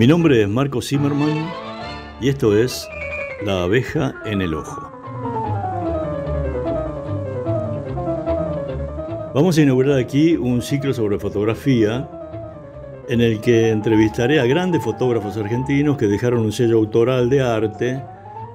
[0.00, 1.46] Mi nombre es Marco Zimmerman
[2.22, 2.88] y esto es
[3.44, 4.90] La abeja en el ojo.
[9.34, 12.08] Vamos a inaugurar aquí un ciclo sobre fotografía
[13.10, 18.02] en el que entrevistaré a grandes fotógrafos argentinos que dejaron un sello autoral de arte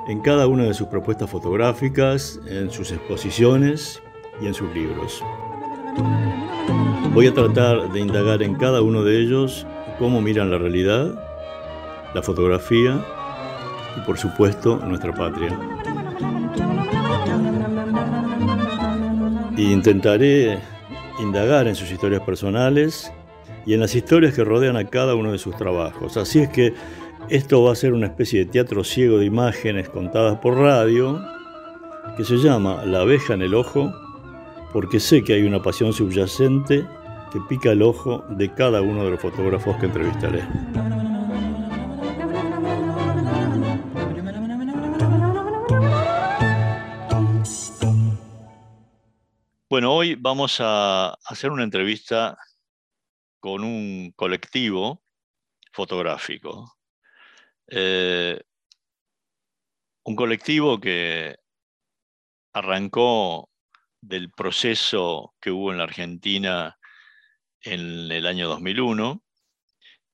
[0.07, 4.01] en cada una de sus propuestas fotográficas, en sus exposiciones
[4.41, 5.23] y en sus libros.
[7.13, 9.67] Voy a tratar de indagar en cada uno de ellos
[9.99, 11.34] cómo miran la realidad,
[12.15, 13.05] la fotografía
[13.97, 15.59] y por supuesto nuestra patria.
[19.57, 20.57] Y intentaré
[21.21, 23.11] indagar en sus historias personales
[23.65, 26.15] y en las historias que rodean a cada uno de sus trabajos.
[26.15, 26.73] Así es que
[27.29, 31.21] esto va a ser una especie de teatro ciego de imágenes contadas por radio
[32.15, 33.91] que se llama La abeja en el ojo
[34.71, 36.85] porque sé que hay una pasión subyacente
[37.33, 40.43] que pica el ojo de cada uno de los fotógrafos que entrevistaré.
[49.75, 52.37] Bueno, hoy vamos a hacer una entrevista
[53.41, 55.03] con un colectivo
[55.73, 56.77] fotográfico.
[57.67, 58.41] Eh,
[60.05, 61.35] un colectivo que
[62.53, 63.49] arrancó
[63.99, 66.79] del proceso que hubo en la Argentina
[67.59, 69.21] en el año 2001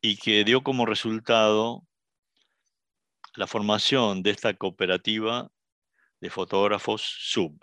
[0.02, 1.84] y que dio como resultado
[3.36, 5.52] la formación de esta cooperativa
[6.20, 7.60] de fotógrafos SUB.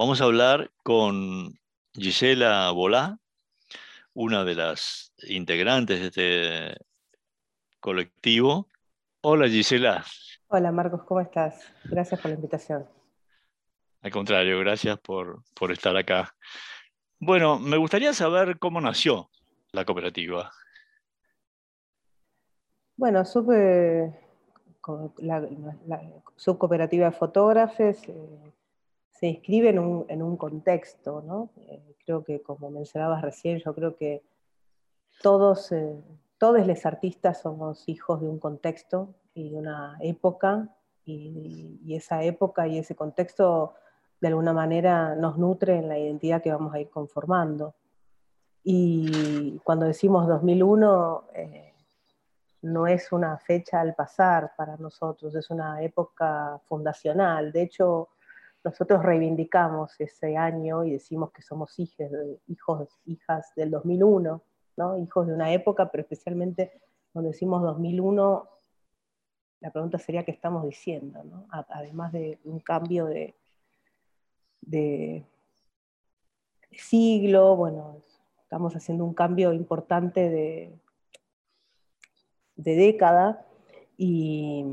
[0.00, 1.52] Vamos a hablar con
[1.92, 3.18] Gisela Bolá,
[4.14, 6.86] una de las integrantes de este
[7.80, 8.66] colectivo.
[9.20, 10.02] Hola Gisela.
[10.48, 11.70] Hola Marcos, ¿cómo estás?
[11.84, 12.88] Gracias por la invitación.
[14.00, 16.34] Al contrario, gracias por, por estar acá.
[17.18, 19.28] Bueno, me gustaría saber cómo nació
[19.70, 20.50] la cooperativa.
[22.96, 23.22] Bueno,
[25.18, 26.02] la,
[26.36, 28.52] subcooperativa de fotógrafos eh,
[29.20, 29.78] se inscribe en
[30.22, 31.50] un, contexto, ¿no?
[31.68, 34.22] Eh, creo que como mencionabas recién, yo creo que
[35.22, 36.02] todos, eh,
[36.38, 42.66] todos los artistas somos hijos de un contexto y de una época, y, esa época
[42.66, 43.74] y ese contexto
[44.22, 47.74] de alguna manera nos nutre en la identidad que vamos a ir conformando.
[48.64, 51.74] Y cuando decimos 2001, eh,
[52.62, 57.52] no es una fecha al pasar para nosotros, es una época fundacional.
[57.52, 58.08] De hecho,
[58.62, 62.10] nosotros reivindicamos ese año y decimos que somos hijos,
[62.46, 64.42] hijos hijas del 2001,
[64.76, 64.98] ¿no?
[64.98, 66.80] hijos de una época, pero especialmente
[67.12, 68.48] cuando decimos 2001,
[69.60, 71.46] la pregunta sería qué estamos diciendo, ¿no?
[71.50, 73.34] además de un cambio de,
[74.60, 75.24] de,
[76.72, 78.02] siglo, bueno,
[78.42, 80.78] estamos haciendo un cambio importante de,
[82.56, 83.44] de década
[83.96, 84.64] y,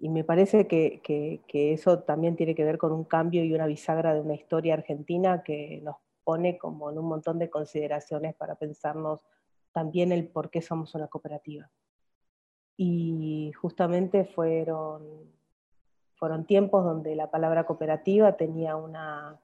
[0.00, 4.14] y me parece que, eso también tiene que ver con un cambio y una bisagra
[4.14, 9.24] de una historia argentina que nos pone como en un montón de consideraciones para pensarnos
[9.72, 11.68] también el por qué somos una cooperativa.
[12.76, 15.02] Y justamente fueron,
[16.14, 19.40] fueron tiempos donde la palabra cooperativa tenía una,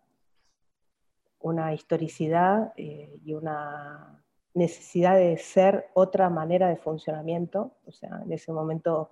[1.41, 4.23] una historicidad eh, y una
[4.55, 7.73] necesidad de ser otra manera de funcionamiento.
[7.87, 9.11] O sea, en ese momento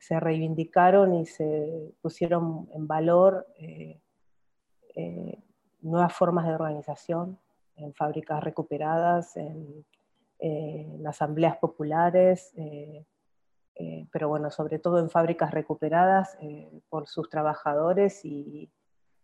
[0.00, 4.00] se reivindicaron y se pusieron en valor eh,
[4.96, 5.38] eh,
[5.82, 7.38] nuevas formas de organización
[7.76, 9.84] en fábricas recuperadas, en,
[11.06, 13.04] asambleas populares, eh,
[14.10, 16.38] pero bueno, sobre todo en fábricas recuperadas
[16.88, 18.70] por sus trabajadores y,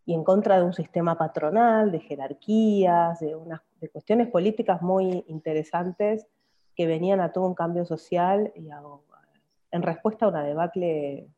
[0.06, 6.26] en contra de un sistema patronal, de jerarquías, de, unas, de cuestiones políticas muy interesantes
[6.74, 8.82] que venían a todo un cambio social y a,
[9.70, 11.28] en respuesta a una debacle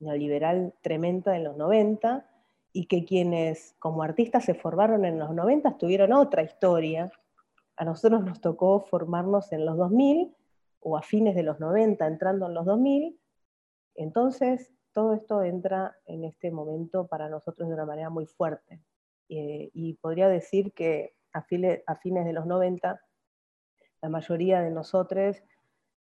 [0.00, 2.26] neoliberal tremenda en los 90
[2.72, 7.10] y que quienes como artistas se formaron en los 90 tuvieron otra historia.
[7.76, 10.34] A nosotros nos tocó formarnos en los 2000
[10.80, 13.18] o a fines de los 90 entrando en los 2000.
[13.96, 18.80] Entonces, todo esto entra en este momento para nosotros de una manera muy fuerte.
[19.28, 23.00] Eh, y podría decir que a, fines de los 90,
[24.02, 25.36] la mayoría de nosotros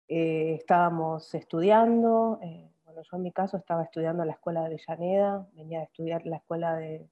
[0.09, 4.67] eh, estábamos estudiando, eh, bueno, yo en mi caso estaba estudiando en la Escuela de
[4.67, 7.09] Avellaneda, venía a estudiar la Escuela de,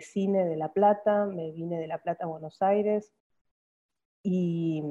[0.00, 3.12] Cine de La Plata, me vine de La Plata a Buenos Aires,
[4.22, 4.82] y,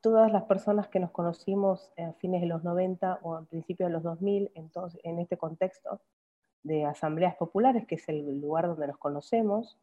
[0.00, 3.92] todas las personas que nos conocimos a fines de los 90 o a principios de
[3.92, 6.00] los 2000, entonces, en este contexto
[6.62, 9.78] de asambleas populares, que es el lugar donde nos conocemos,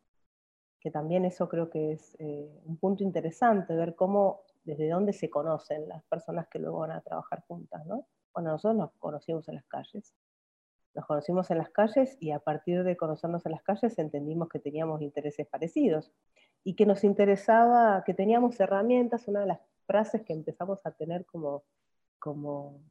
[0.82, 5.30] que también eso creo que es eh, un punto interesante, ver cómo desde dónde se
[5.30, 8.08] conocen las personas que luego van a trabajar juntas, ¿no?
[8.34, 10.14] Bueno, nosotros nos conocimos en las calles.
[10.94, 14.60] Nos conocimos en las calles y a partir de conocernos en las calles entendimos que
[14.60, 16.12] teníamos intereses parecidos
[16.64, 21.26] y que nos interesaba, que teníamos herramientas, una de las frases que empezamos a tener
[21.26, 21.64] como,
[22.20, 22.82] como,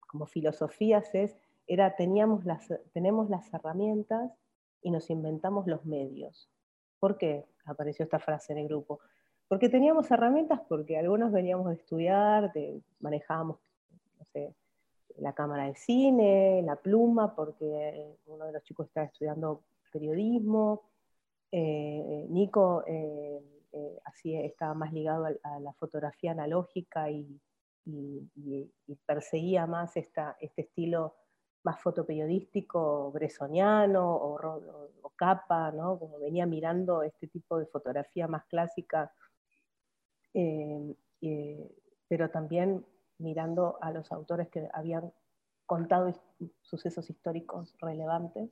[0.00, 1.36] como filosofías es,
[1.66, 4.32] era teníamos las, tenemos las herramientas
[4.82, 6.50] y nos inventamos los medios.
[6.98, 9.00] ¿Por qué apareció esta frase en el grupo?
[9.50, 12.52] Porque teníamos herramientas, porque algunos veníamos de estudiar,
[13.00, 13.58] manejábamos,
[15.16, 20.82] la cámara de cine, la pluma, porque uno de los chicos estaba estudiando periodismo,
[21.50, 23.42] eh, Nico eh,
[23.72, 27.26] eh, así estaba más ligado a, la fotografía analógica y,
[29.04, 31.16] perseguía más esta, este estilo
[31.64, 35.98] más fotoperiodístico bresoniano o, capa, ¿no?
[35.98, 39.12] como venía mirando este tipo de fotografía más clásica,
[40.32, 42.84] pero también
[43.18, 45.12] mirando a los autores que habían
[45.66, 46.12] contado
[46.62, 48.50] sucesos históricos relevantes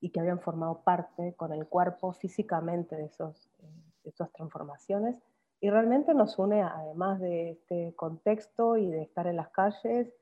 [0.00, 5.16] y que habían formado parte con el cuerpo físicamente de, esos, eh, esas transformaciones.
[5.60, 10.12] Y realmente nos une, además de este contexto y de estar en las calles,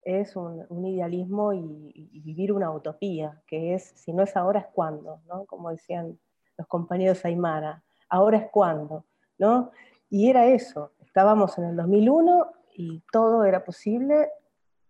[0.00, 5.20] es un, idealismo y, vivir una utopía, que es, si no es ahora, es cuándo,
[5.26, 5.44] ¿no?
[5.44, 6.18] Como decían
[6.56, 9.04] los compañeros Aymara, ahora es cuándo,
[9.36, 9.72] ¿no?
[10.08, 14.28] Y era eso, estábamos en el 2001 y todo era posible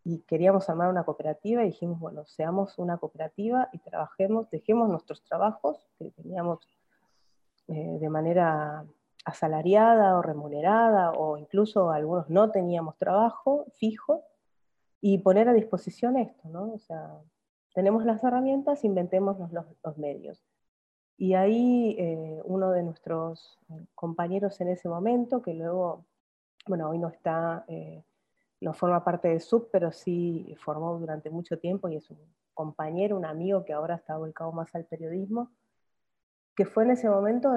[0.04, 5.22] y queríamos armar una cooperativa y dijimos, bueno, seamos una cooperativa y trabajemos, dejemos nuestros
[5.24, 6.68] trabajos que teníamos
[7.68, 8.84] eh, de manera
[9.24, 14.22] asalariada o remunerada, o incluso algunos no teníamos trabajo fijo,
[15.00, 16.72] y poner a disposición esto, ¿no?
[16.72, 17.10] O sea,
[17.74, 20.42] tenemos las herramientas, inventemos los, los medios.
[21.18, 23.58] Y ahí eh, uno de nuestros
[23.94, 26.04] compañeros en ese momento, que luego,
[26.66, 27.64] bueno, hoy no está...
[27.68, 28.02] Eh,
[28.60, 32.18] no forma parte de SUB, pero sí formó durante mucho tiempo y es un
[32.54, 35.50] compañero, un amigo que ahora está volcado más al periodismo,
[36.54, 37.52] que fue en ese momento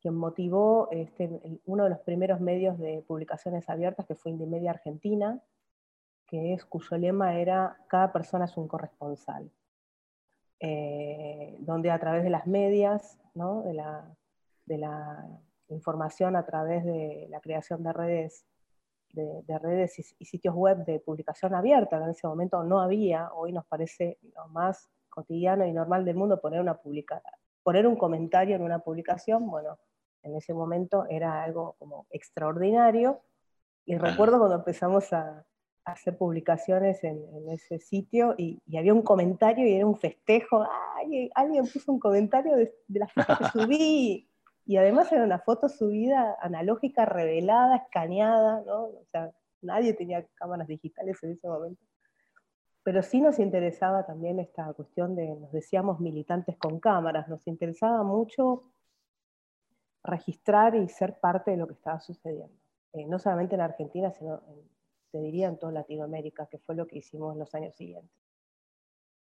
[0.00, 1.28] quien motivó este,
[1.66, 5.38] uno de los primeros medios de publicaciones abiertas, que fue Indimedia Argentina,
[6.26, 9.50] que es, cuyo lema era cada persona es un corresponsal,
[10.60, 13.62] eh, donde a través de las medias, ¿no?
[13.62, 14.14] de, la,
[14.66, 15.26] de la
[15.68, 18.44] información a través de la creación de redes,
[19.12, 23.52] de, redes y, sitios web de publicación abierta, que en ese momento no había, hoy
[23.52, 27.22] nos parece lo más cotidiano y normal del mundo poner, una publica,
[27.62, 29.78] poner un comentario en una publicación, bueno,
[30.22, 33.22] en ese momento era algo como extraordinario,
[33.86, 35.44] y recuerdo cuando empezamos a,
[35.92, 37.20] hacer publicaciones en,
[37.50, 40.64] ese sitio y, había un comentario y era un festejo,
[40.96, 41.30] ¡ay!
[41.34, 44.30] Alguien puso un comentario de, de la foto que subí,
[44.70, 48.84] y además era una foto subida analógica, revelada, escaneada, ¿no?
[48.84, 49.32] O sea,
[49.62, 51.82] nadie tenía cámaras digitales en ese momento.
[52.82, 58.02] Pero sí nos interesaba también esta cuestión de, nos decíamos militantes con cámaras, nos interesaba
[58.02, 58.64] mucho
[60.02, 62.54] registrar y ser parte de lo que estaba sucediendo.
[62.92, 64.40] Eh, no solamente en Argentina, sino,
[65.10, 68.10] te diría, en toda Latinoamérica, que fue lo que hicimos en los años siguientes.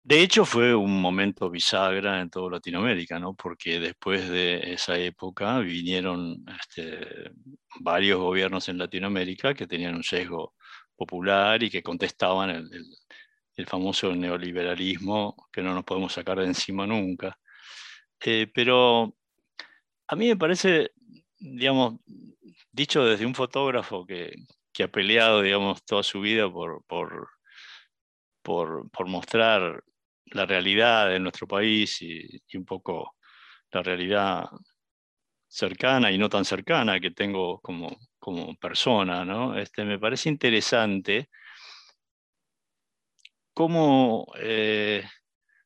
[0.04, 3.34] De hecho, fue un momento bisagra en toda Latinoamérica, ¿no?
[3.34, 7.30] porque después de esa época vinieron este,
[7.80, 10.54] varios gobiernos en Latinoamérica que tenían un sesgo
[10.96, 17.38] popular y que contestaban el, famoso neoliberalismo que no nos podemos sacar de encima nunca.
[18.24, 19.14] Eh, pero
[20.08, 20.92] a mí me parece,
[21.38, 22.00] digamos,
[22.72, 24.34] dicho desde un fotógrafo que,
[24.80, 27.28] ha peleado, digamos, toda su vida por, por,
[28.42, 29.82] por mostrar
[30.26, 33.16] la realidad de nuestro país y, un poco
[33.70, 34.44] la realidad
[35.48, 39.56] cercana y no tan cercana que tengo como, como persona, ¿no?
[39.58, 41.28] Este, me parece interesante
[43.54, 45.04] cómo eh,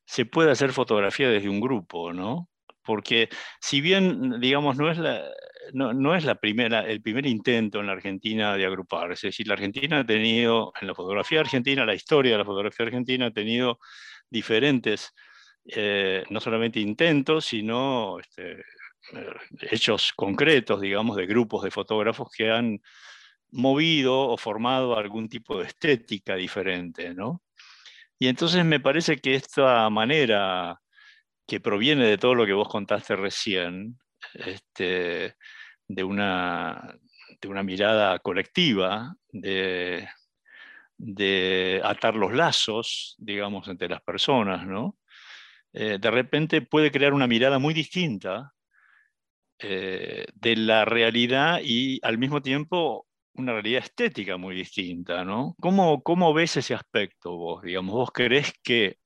[0.05, 2.49] se puede hacer fotografía desde un grupo, ¿no?
[2.83, 3.29] Porque
[3.61, 5.21] si bien, digamos, no es, la,
[5.73, 9.53] no, es la primera, el primer intento en la Argentina de agrupar, es decir, la
[9.53, 13.79] Argentina ha tenido, en la fotografía argentina, la historia de la fotografía argentina ha tenido
[14.29, 15.13] diferentes,
[15.65, 18.59] eh, no solamente intentos, sino este,
[19.13, 19.35] eh,
[19.71, 22.81] hechos concretos, digamos, de grupos de fotógrafos que han
[23.51, 27.41] movido o formado algún tipo de estética diferente, ¿no?
[28.19, 30.79] Y entonces me parece que esta manera
[31.47, 33.97] que proviene de todo lo que vos contaste recién,
[34.33, 35.35] este,
[35.87, 36.97] de, una,
[37.41, 40.07] de una mirada colectiva, de,
[40.97, 44.97] de atar los lazos, digamos, entre las personas, ¿no?
[45.73, 48.53] Eh, de repente puede crear una mirada muy distinta
[49.59, 55.55] eh, de la realidad y al mismo tiempo una realidad estética muy distinta, ¿no?
[55.59, 57.63] ¿Cómo, ¿Cómo ves ese aspecto vos?
[57.63, 58.97] Digamos, ¿vos crees que,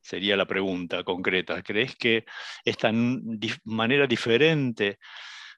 [0.00, 2.24] sería la pregunta concreta, crees que
[2.64, 2.90] esta
[3.64, 4.98] manera diferente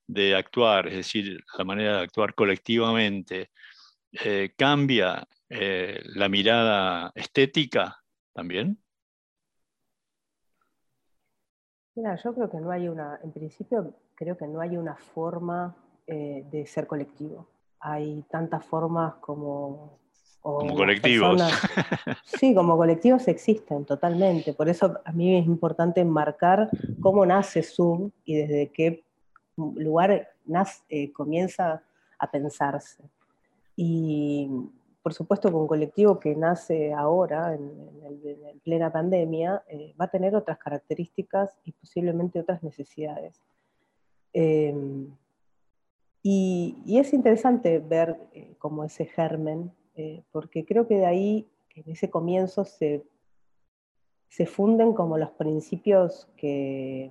[0.06, 3.50] de actuar, es decir, la manera de actuar colectivamente,
[4.12, 8.78] eh, cambia eh, la mirada estética también?
[11.94, 15.74] Mira, yo creo que no hay una, en principio creo que no hay una forma
[16.06, 17.48] eh, de ser colectivo.
[17.80, 19.98] Hay tantas formas como...
[20.40, 21.42] como colectivos.
[22.24, 24.54] sí, como colectivos existen totalmente.
[24.54, 29.04] Por eso a mí es importante marcar cómo nace Zoom y desde qué
[29.56, 31.82] lugar nace, comienza
[32.18, 33.02] a pensarse.
[33.76, 34.48] Y
[35.02, 37.72] por supuesto que un colectivo que nace ahora, en,
[38.62, 43.40] plena pandemia, eh, va a tener otras características y posiblemente otras necesidades.
[44.32, 45.08] Em,
[46.22, 51.90] y, es interesante ver eh, como ese germen, eh, porque creo que de ahí, en
[51.90, 53.02] ese comienzo, se,
[54.28, 57.10] se funden como los principios que,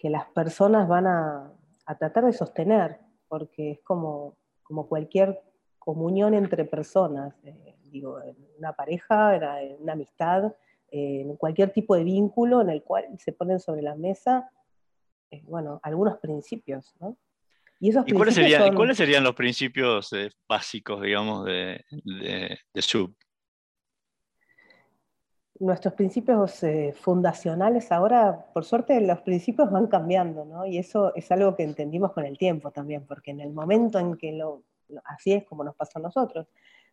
[0.00, 1.52] que las personas van a,
[1.86, 4.40] a tratar de sostener, porque es como
[4.70, 5.42] como cualquier
[5.80, 10.54] comunión entre personas, eh, digo, en una pareja, en una amistad,
[10.92, 14.48] en cualquier tipo de vínculo en el cual se ponen sobre la mesa,
[15.32, 17.16] eh, bueno, algunos principios, ¿no?
[17.80, 23.16] ¿Y, esos cuáles, serían, cuáles serían los principios eh, básicos, digamos, de, de, Sub?
[25.60, 26.60] Nuestros principios
[26.94, 30.66] fundacionales ahora, por suerte, los principios van cambiando, ¿no?
[30.66, 34.16] Y eso es algo que entendimos con el tiempo también, porque en el momento en
[34.16, 34.64] que lo,
[35.04, 36.46] así es como nos pasa a nosotros.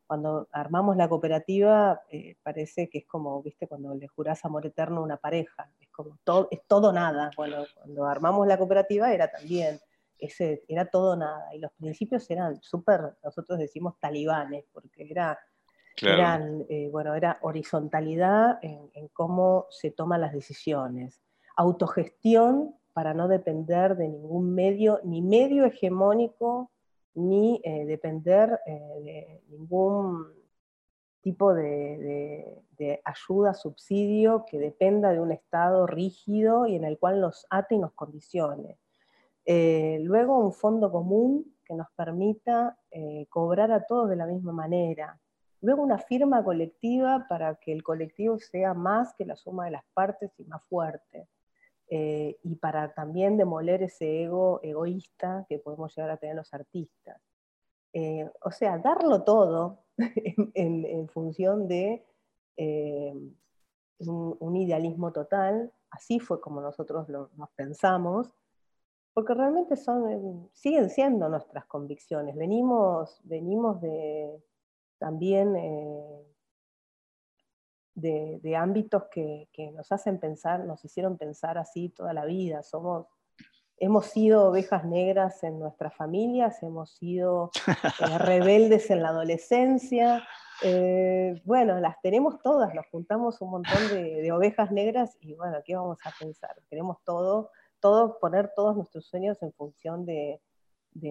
[0.06, 5.02] Cuando armamos la cooperativa, eh, parece que es como, viste, cuando le jurás amor eterno
[5.02, 7.32] a una pareja, es como todo, es todo nada.
[7.36, 9.80] Bueno, cuando armamos la cooperativa era también,
[10.18, 11.54] ese, era todo nada.
[11.54, 15.38] Y los principios eran súper, nosotros decimos talibanes, porque era,
[16.06, 21.22] eh, era horizontalidad en, cómo se toman las decisiones,
[21.56, 26.72] autogestión para no depender de ningún medio, ni medio hegemónico,
[27.16, 30.28] ni eh, depender eh, de ningún
[31.22, 32.64] tipo de,
[33.04, 37.80] ayuda, subsidio que dependa de un Estado rígido y en el cual nos ate y
[37.80, 38.78] nos condicione.
[39.46, 42.78] Luego un fondo común que nos permita
[43.30, 45.20] cobrar a todos de la misma manera.
[45.62, 49.84] Luego una firma colectiva para que el colectivo sea más que la suma de las
[49.94, 51.28] partes y más fuerte.
[51.90, 57.22] Eh, y para también demoler ese ego egoísta que podemos llegar a tener los artistas.
[57.94, 59.86] Eh, o sea, darlo todo
[60.54, 62.06] en, función de
[62.58, 63.14] eh,
[64.00, 68.30] un, idealismo total, así fue como nosotros lo, nos pensamos,
[69.14, 72.36] porque realmente son, siguen siendo nuestras convicciones.
[72.36, 74.44] Venimos, venimos de
[74.98, 75.56] también
[77.98, 82.64] de, ámbitos que, nos hacen pensar, nos hicieron pensar así toda la vida.
[82.64, 83.08] Somos,
[83.78, 90.24] hemos sido ovejas negras en nuestras familias, hemos sido eh, rebeldes en la adolescencia.
[90.64, 95.76] Eh, bueno, las tenemos todas, nos juntamos un montón de, ovejas negras y bueno, ¿qué
[95.76, 96.56] vamos a pensar?
[96.70, 100.40] Queremos todo, todo poner todos nuestros sueños en función de,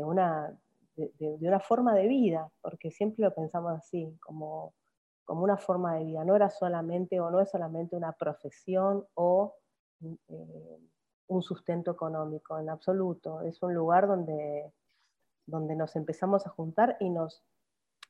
[0.04, 0.56] una,
[0.96, 4.74] de, una forma de vida, porque siempre lo pensamos así, como
[5.26, 9.56] como una forma de vida, no era solamente o no es solamente una profesión o
[10.28, 10.78] eh,
[11.26, 14.72] un sustento económico, en absoluto, es un lugar donde,
[15.44, 17.42] donde nos empezamos a juntar y nos,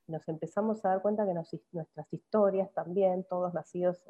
[0.07, 1.33] nos empezamos a dar cuenta que
[1.73, 4.05] nuestras historias también, todos nacidos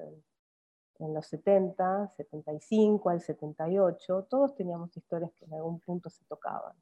[0.98, 6.74] en, los 70, 75 al 78, todos teníamos historias que en algún punto se tocaban.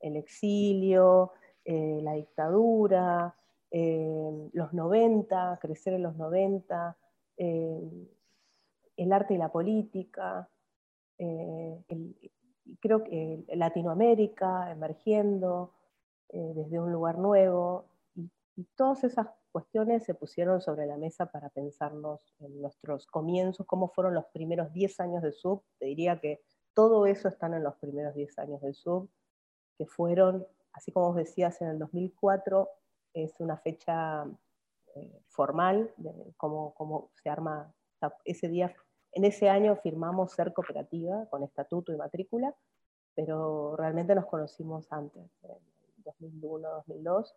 [0.00, 1.32] El exilio,
[1.64, 3.34] eh, la dictadura,
[3.70, 6.96] eh, los 90, crecer en los 90,
[7.36, 8.08] eh,
[8.96, 10.48] el arte y la política,
[12.80, 15.74] creo que Latinoamérica emergiendo
[16.32, 18.30] desde un lugar nuevo, y,
[18.74, 24.14] todas esas cuestiones se pusieron sobre la mesa para pensarnos en nuestros comienzos, cómo fueron
[24.14, 25.62] los primeros 10 años de SUB.
[25.78, 26.40] Te diría que
[26.74, 29.08] todo eso está en los primeros 10 años del SUB,
[29.80, 32.68] que fueron, así como vos decías, en el 2004
[33.14, 34.26] es una fecha
[34.94, 37.72] eh, formal de cómo, se arma
[38.26, 38.74] ese día.
[39.12, 42.54] En ese año firmamos ser cooperativa con estatuto y matrícula,
[43.14, 45.56] pero realmente nos conocimos antes, en
[46.04, 47.34] 2001, 2002.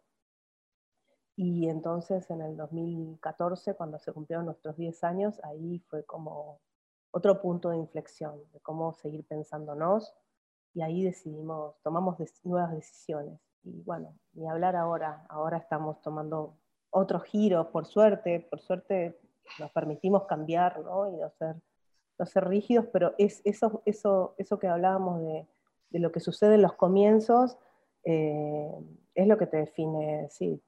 [1.38, 6.60] Y entonces en el 2014, cuando se cumplieron nuestros 10 años, ahí fue como
[7.12, 10.14] otro punto de inflexión de cómo seguir pensándonos
[10.74, 13.40] y ahí decidimos, tomamos nuevas decisiones.
[13.64, 16.58] Y bueno, ni hablar ahora, ahora estamos tomando
[16.90, 19.20] otros giros, por suerte, por suerte
[19.60, 21.10] nos permitimos cambiar ¿no?
[21.10, 21.56] y no ser,
[22.18, 25.48] no ser rígidos, pero es eso, eso, eso que hablábamos de,
[25.90, 27.58] de lo que sucede en los comienzos,
[28.04, 28.72] eh,
[29.16, 30.62] es lo que te define, sí.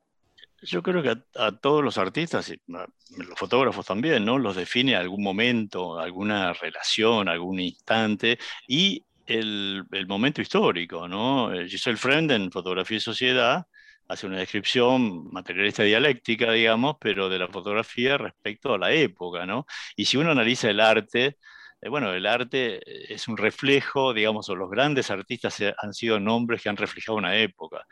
[0.61, 4.37] Yo creo que a, todos los artistas, los fotógrafos también, ¿no?
[4.37, 11.53] Los define algún momento, alguna relación, algún instante y el, el momento histórico, ¿no?
[11.53, 13.65] Eh, Giselle Friend en Fotografía y Sociedad
[14.07, 19.65] hace una descripción materialista dialéctica, digamos, pero de la fotografía respecto a la época, ¿no?
[19.95, 21.37] Y si uno analiza el arte,
[21.81, 22.81] eh, bueno, el arte
[23.13, 27.35] es un reflejo, digamos, o los grandes artistas han sido nombres que han reflejado una
[27.37, 27.85] época.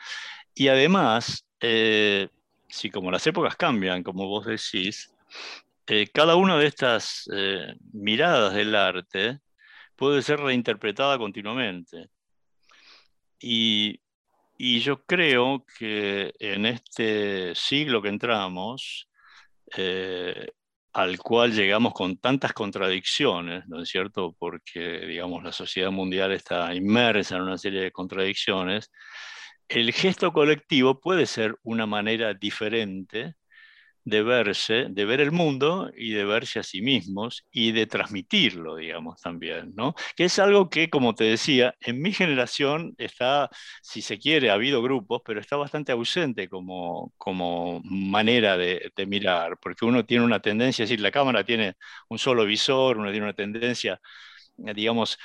[0.56, 2.30] Y además, eh,
[2.70, 5.12] si como las épocas cambian, como vos decís,
[5.88, 7.28] eh, cada una de estas
[7.94, 9.40] miradas del arte
[9.96, 12.10] puede ser reinterpretada continuamente.
[13.40, 14.00] Y,
[14.60, 19.10] yo creo que en este siglo que entramos,
[20.94, 24.36] al cual llegamos con tantas contradicciones, ¿no es cierto?
[24.38, 28.92] Porque, digamos, la sociedad mundial está inmersa en una serie de contradicciones,
[29.68, 33.36] el gesto colectivo puede ser una manera diferente
[34.06, 38.76] de verse, de ver el mundo y de verse a sí mismos y de transmitirlo,
[38.76, 39.96] digamos, también, ¿no?
[40.16, 43.50] Que es algo que, como te decía, en mi generación está,
[43.82, 49.06] si se quiere, ha habido grupos, pero está bastante ausente como, como manera de, de
[49.06, 51.76] mirar, porque uno tiene una tendencia, es decir, la cámara tiene
[52.10, 54.00] un solo visor, uno tiene una tendencia
[54.58, 55.18] digamos,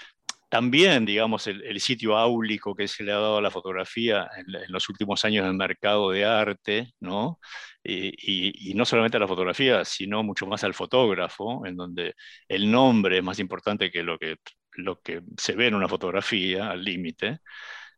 [0.49, 4.89] también, digamos, el, sitio áulico que se le ha dado a la fotografía en, los
[4.89, 7.39] últimos años en el mercado de arte, ¿no?
[7.85, 12.15] Y, no solamente a la fotografía, sino mucho más al fotógrafo, en donde
[12.49, 14.37] el nombre es más importante que lo que,
[14.73, 17.41] lo que se ve en una fotografía, al límite,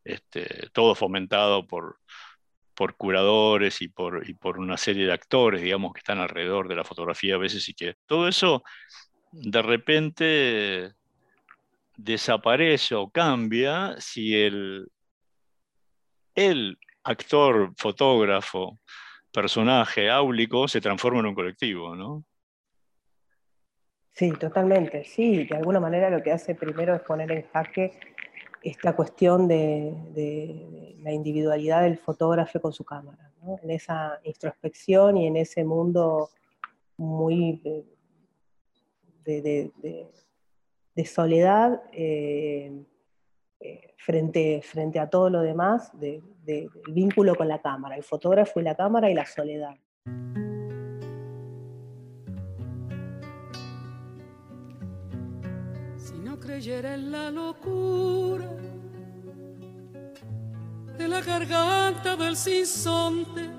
[0.04, 1.98] este, todo fomentado por,
[2.74, 6.76] por curadores y por, y por una serie de actores, digamos, que están alrededor de
[6.76, 8.64] la fotografía a veces y que todo eso
[9.32, 10.92] de repente
[12.02, 14.88] desaparece o cambia si el,
[16.34, 18.78] el actor, fotógrafo,
[19.32, 22.24] personaje áulico se transforma en un colectivo, ¿no?
[24.12, 25.04] Sí, totalmente.
[25.04, 27.98] Sí, de alguna manera lo que hace primero es poner en jaque
[28.62, 33.58] esta cuestión de, la individualidad del fotógrafo con su cámara, ¿no?
[33.62, 36.28] en esa introspección y en ese mundo
[36.98, 37.62] muy
[39.24, 40.10] de, de
[41.04, 42.84] soledad eh,
[43.60, 46.22] eh, frente, a todo lo demás, del
[46.92, 49.76] vínculo con la cámara, el fotógrafo y la cámara y la soledad.
[55.96, 58.48] Si no creyera en la locura
[60.96, 63.50] de la garganta del sinsonte,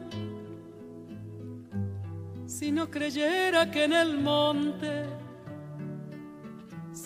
[2.48, 5.21] si no creyera que en el monte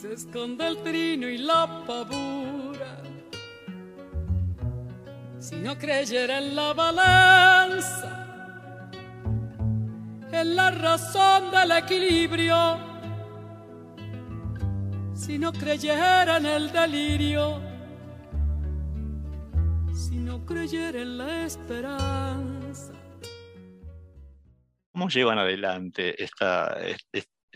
[0.08, 3.02] se esconde el trino y la pavura.
[5.40, 8.90] Si no creyera en la balanza,
[10.32, 12.78] en la razón del equilibrio,
[15.14, 17.62] si no creyera en el delirio,
[19.94, 22.94] si no creyera en la esperanza.
[24.92, 26.76] ¿Cómo llevan adelante esta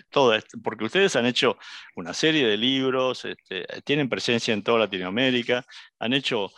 [0.09, 1.57] todo porque ustedes han hecho
[1.95, 5.65] una serie de libros, este, tienen presencia en toda Latinoamérica,
[5.99, 6.51] han hecho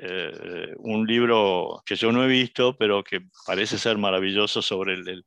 [0.00, 5.24] eh, un libro que yo no he visto, pero que parece ser maravilloso sobre el,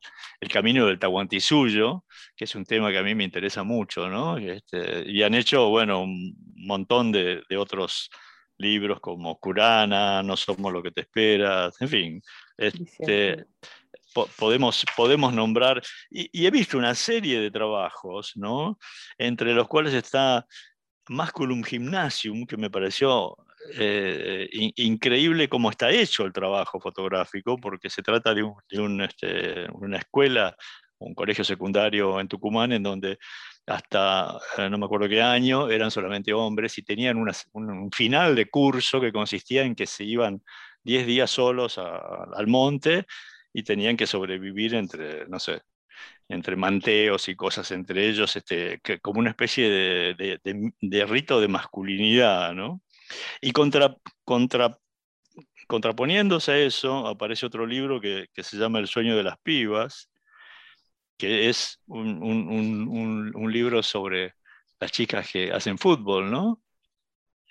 [0.50, 2.04] camino del Tahuantinsuyo,
[2.34, 4.38] que es un tema que a mí me interesa mucho, ¿no?
[4.38, 8.10] Este, y han hecho, bueno, un montón de, otros
[8.56, 12.22] libros como Curana, No somos lo que te esperas, en fin.
[12.56, 13.44] Este,
[14.12, 18.78] podemos, podemos nombrar, y, he visto una serie de trabajos, ¿no?
[19.18, 20.46] entre los cuales está
[21.08, 23.36] Masculum Gymnasium, que me pareció
[23.74, 28.48] eh, increíble cómo está hecho el trabajo fotográfico, porque se trata de,
[29.04, 30.56] este, una escuela,
[30.98, 33.18] un colegio secundario en Tucumán, en donde
[33.66, 37.16] hasta eh, no me acuerdo qué año eran solamente hombres y tenían
[37.52, 40.42] un final de curso que consistía en que se iban
[40.84, 43.06] 10 días solos al monte
[43.52, 45.62] y tenían que sobrevivir entre, no sé,
[46.28, 50.40] entre manteos y cosas entre ellos, este, como una especie de,
[50.80, 52.82] de, rito de masculinidad, ¿no?
[53.40, 54.78] Y contra, contra,
[55.66, 60.10] contraponiéndose a eso, aparece otro libro que, que, se llama El sueño de las pibas,
[61.16, 62.48] que es un, un,
[62.88, 64.34] un, un libro sobre
[64.80, 66.60] las chicas que hacen fútbol, ¿no?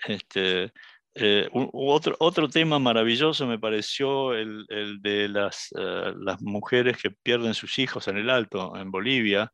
[0.05, 0.73] Este,
[1.13, 4.65] eh, otro, otro tema maravilloso me pareció el,
[5.02, 9.52] de las, eh, las, mujeres que pierden sus hijos en el Alto, en Bolivia,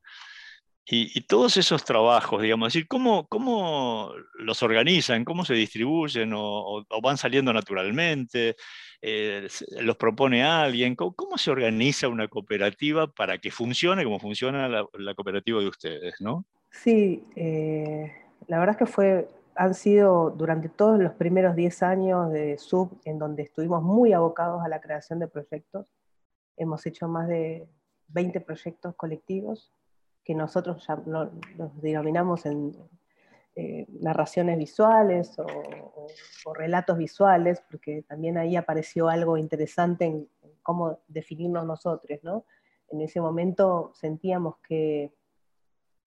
[0.90, 5.26] y, todos esos trabajos, digamos, decir, ¿cómo, ¿cómo, los organizan?
[5.26, 6.32] ¿Cómo se distribuyen?
[6.34, 8.56] ¿O, van saliendo naturalmente?
[9.02, 9.50] Eh,
[9.82, 10.96] ¿Los propone alguien?
[10.96, 16.22] ¿Cómo, se organiza una cooperativa para que funcione como funciona la, cooperativa de ustedes?
[16.22, 16.46] ¿no?
[16.72, 17.22] Sí,
[18.48, 22.92] la verdad es que fue han sido durante todos los primeros 10 años de SUB
[23.06, 25.92] en donde estuvimos muy abocados a la creación de proyectos.
[26.56, 27.68] Hemos hecho más de
[28.10, 29.74] 20 proyectos colectivos
[30.24, 32.72] que nosotros ya los denominamos en
[33.56, 41.00] eh, narraciones visuales o, relatos visuales, porque también ahí apareció algo interesante en, en cómo
[41.08, 42.20] definirnos nosotros.
[42.22, 42.46] ¿no?
[42.90, 45.12] En ese momento sentíamos que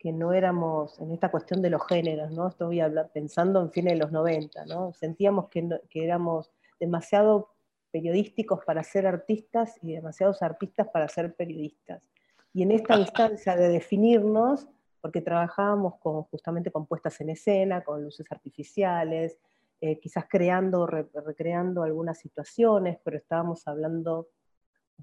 [0.01, 2.49] que no éramos en esta cuestión de los géneros, ¿no?
[2.49, 2.81] Estoy
[3.13, 4.95] pensando en fines de los 90, ¿no?
[4.95, 7.51] Sentíamos que, que éramos demasiado
[7.91, 12.09] periodísticos para ser artistas y demasiados artistas para ser periodistas.
[12.55, 14.67] Y en esta instancia de definirnos,
[15.03, 19.37] porque trabajábamos con, justamente con puestas en escena, con luces artificiales,
[19.83, 24.29] eh, quizás creando, recreando algunas situaciones, pero estábamos hablando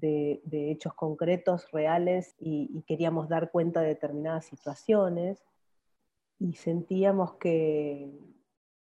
[0.00, 5.44] de, hechos concretos, reales, y, queríamos dar cuenta de determinadas situaciones,
[6.38, 8.12] y sentíamos que,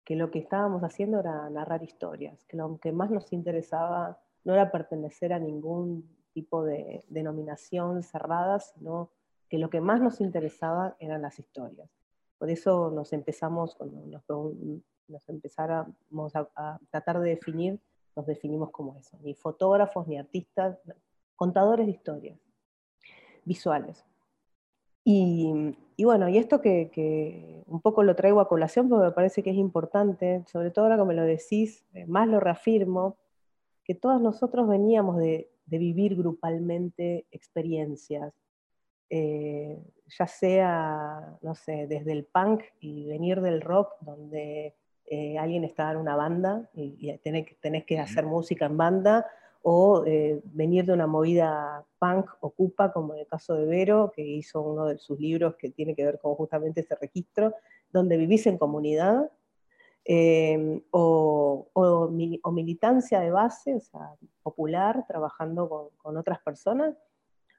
[0.03, 4.53] que lo que estábamos haciendo era narrar historias, que lo que más nos interesaba no
[4.53, 9.11] era pertenecer a ningún tipo de denominación cerrada, sino
[9.49, 11.89] que lo que más nos interesaba eran las historias.
[12.37, 14.23] Por eso nos empezamos, cuando nos,
[15.07, 17.79] nos a, tratar de definir
[18.19, 20.77] nos definimos como eso, ni fotógrafos, ni artistas,
[21.37, 22.37] contadores de historias
[23.45, 24.05] visuales.
[25.05, 25.53] Y,
[26.03, 29.55] bueno, y esto que, un poco lo traigo a colación porque me parece que es
[29.55, 33.17] importante, sobre todo ahora que me lo decís, eh, más lo reafirmo,
[33.85, 38.33] que todos nosotros veníamos de, vivir grupalmente experiencias,
[39.09, 39.79] eh,
[40.17, 44.75] ya sea, no sé, desde el punk y venir del rock, donde
[45.09, 49.25] eh, alguien estaba en una banda y, tenés, tenés, que hacer música en banda,
[49.61, 54.21] o eh, venir de una movida punk ocupa, como en el caso de Vero, que
[54.21, 57.53] hizo uno de sus libros que tiene que ver con justamente ese registro,
[57.91, 59.29] donde vivís en comunidad,
[60.05, 62.09] eh, o,
[62.51, 66.95] militancia de base, o sea, popular, trabajando con, otras personas,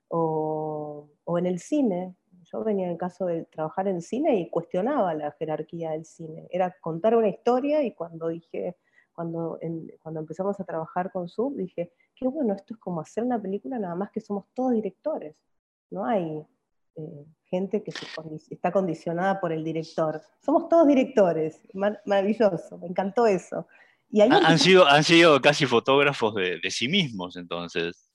[0.09, 2.15] o, o, en el cine.
[2.53, 6.49] Yo venía en el caso de trabajar en cine y cuestionaba la jerarquía del cine.
[6.51, 8.77] Era contar una historia y cuando dije,
[9.13, 9.59] cuando,
[10.03, 13.79] cuando empezamos a trabajar con Sub, dije, qué bueno, esto es como hacer una película,
[13.79, 15.37] nada más que somos todos directores.
[15.91, 16.45] No hay
[16.97, 17.93] eh, gente que
[18.51, 20.21] está condicionada por el director.
[20.41, 21.61] Somos todos directores,
[22.05, 23.67] maravilloso, me encantó eso.
[24.09, 28.10] Y han, sido, han sido casi fotógrafos de, de, sí mismos, entonces.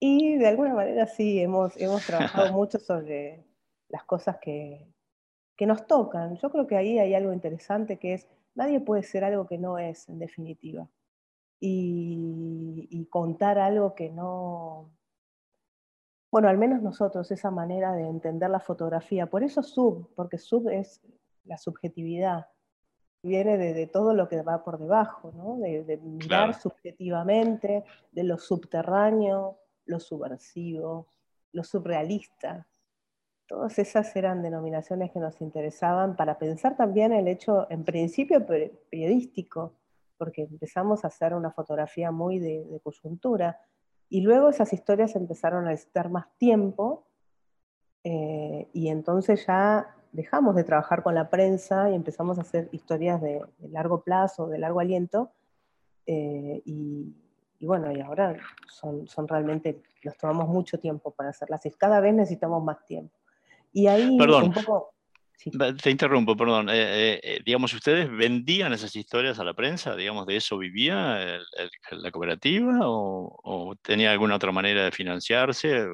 [0.00, 3.44] Y de alguna manera sí, hemos, hemos trabajado mucho sobre
[3.88, 4.86] las cosas que,
[5.56, 6.36] que nos tocan.
[6.36, 9.78] Yo creo que ahí hay algo interesante que es Nadie puede ser algo que no
[9.78, 10.88] es, en definitiva.
[11.60, 14.90] Y, contar algo que no...
[16.32, 19.26] Bueno, al menos nosotros, esa manera de entender la fotografía.
[19.26, 21.00] Por eso sub, porque sub es
[21.44, 22.48] la subjetividad.
[23.22, 25.56] Viene de, todo lo que va por debajo, ¿no?
[25.58, 29.56] de, mirar subjetivamente, de lo subterráneo,
[29.88, 31.08] lo subversivo,
[31.52, 32.66] lo surrealista,
[33.48, 39.72] Todas esas eran denominaciones que nos interesaban para pensar también el hecho, en principio, periodístico,
[40.18, 43.58] porque empezamos a hacer una fotografía muy de, coyuntura,
[44.10, 47.06] y luego esas historias empezaron a necesitar más tiempo,
[48.04, 53.22] eh, y entonces ya dejamos de trabajar con la prensa y empezamos a hacer historias
[53.22, 55.32] de, largo plazo, de largo aliento,
[56.04, 57.14] eh, y,
[57.66, 58.36] bueno, y ahora
[58.68, 63.16] son, son realmente, nos tomamos mucho tiempo para hacerlas, y cada vez necesitamos más tiempo.
[63.72, 64.94] Y ahí perdón, un poco...
[65.82, 66.68] Te interrumpo, perdón.
[66.68, 69.94] Eh, eh, eh, digamos, ¿ustedes vendían esas historias a la prensa?
[69.94, 71.38] Digamos, ¿de eso vivía
[71.92, 75.86] la cooperativa o, tenía alguna otra manera de financiarse?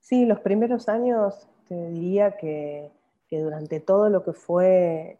[0.00, 2.90] Sí, los primeros años te diría que,
[3.30, 5.18] durante todo lo que fue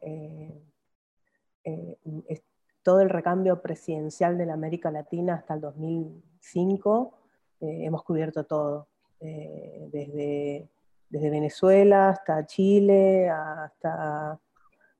[2.86, 7.18] todo el recambio presidencial de la América Latina hasta el 2005,
[7.60, 8.86] hemos cubierto todo,
[9.18, 10.68] desde
[11.08, 14.38] desde Venezuela hasta Chile, hasta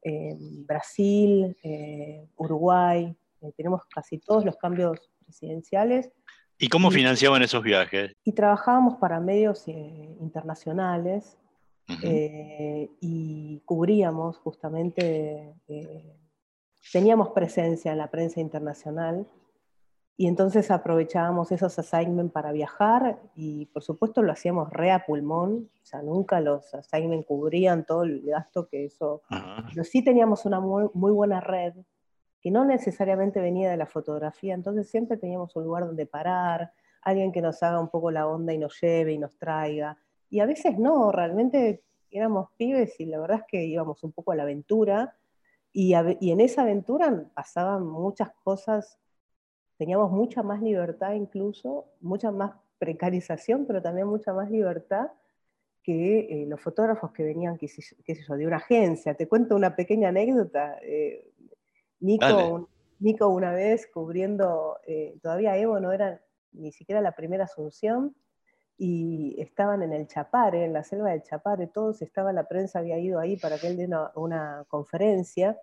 [0.02, 3.14] eh, Brasil, eh, Uruguay.
[3.40, 6.10] Eh, tenemos casi todos los cambios presidenciales.
[6.58, 8.12] ¿Y cómo financiaban esos viajes?
[8.24, 11.36] Y trabajábamos para medios internacionales
[12.02, 16.16] eh, y cubríamos justamente, eh,
[16.92, 19.26] teníamos presencia en la prensa internacional
[20.18, 25.68] y entonces aprovechábamos esos assignments para viajar y por supuesto lo hacíamos re a pulmón,
[25.82, 29.22] o sea, nunca los assignments cubrían todo el gasto que eso...
[29.68, 31.74] Pero sí teníamos una muy, muy, buena red
[32.40, 36.72] que no necesariamente venía de la fotografía, entonces siempre teníamos un lugar donde parar,
[37.02, 39.98] alguien que nos haga un poco la onda y nos lleve y nos traiga.
[40.30, 44.32] Y a veces no, realmente éramos pibes y la verdad es que íbamos un poco
[44.32, 45.14] a la aventura
[45.76, 48.98] y, y en esa aventura pasaban muchas cosas
[49.76, 55.10] teníamos mucha más libertad incluso, mucha más precarización, pero también mucha más libertad
[55.82, 59.14] que eh, los fotógrafos que venían, qué sé, yo, de una agencia.
[59.14, 60.78] Te cuento una pequeña anécdota.
[60.82, 61.30] Eh,
[62.00, 66.20] Nico, Nico, una vez cubriendo, eh, todavía Evo no era
[66.52, 68.16] ni siquiera la primera asunción,
[68.78, 72.98] y estaban en el Chapare, en la selva del Chapare, todos, estaba la prensa, había
[72.98, 75.58] ido ahí para que él diera una, conferencia,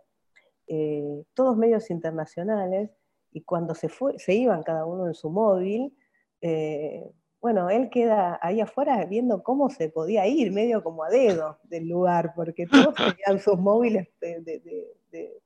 [1.34, 2.90] todos medios internacionales,
[3.32, 5.96] y cuando se, fue, se iban cada uno en su móvil,
[6.42, 7.10] eh,
[7.42, 11.90] bueno, él queda ahí afuera viendo cómo se podía ir, medio como a dedo del
[11.90, 15.42] lugar, porque todos tenían sus móviles de,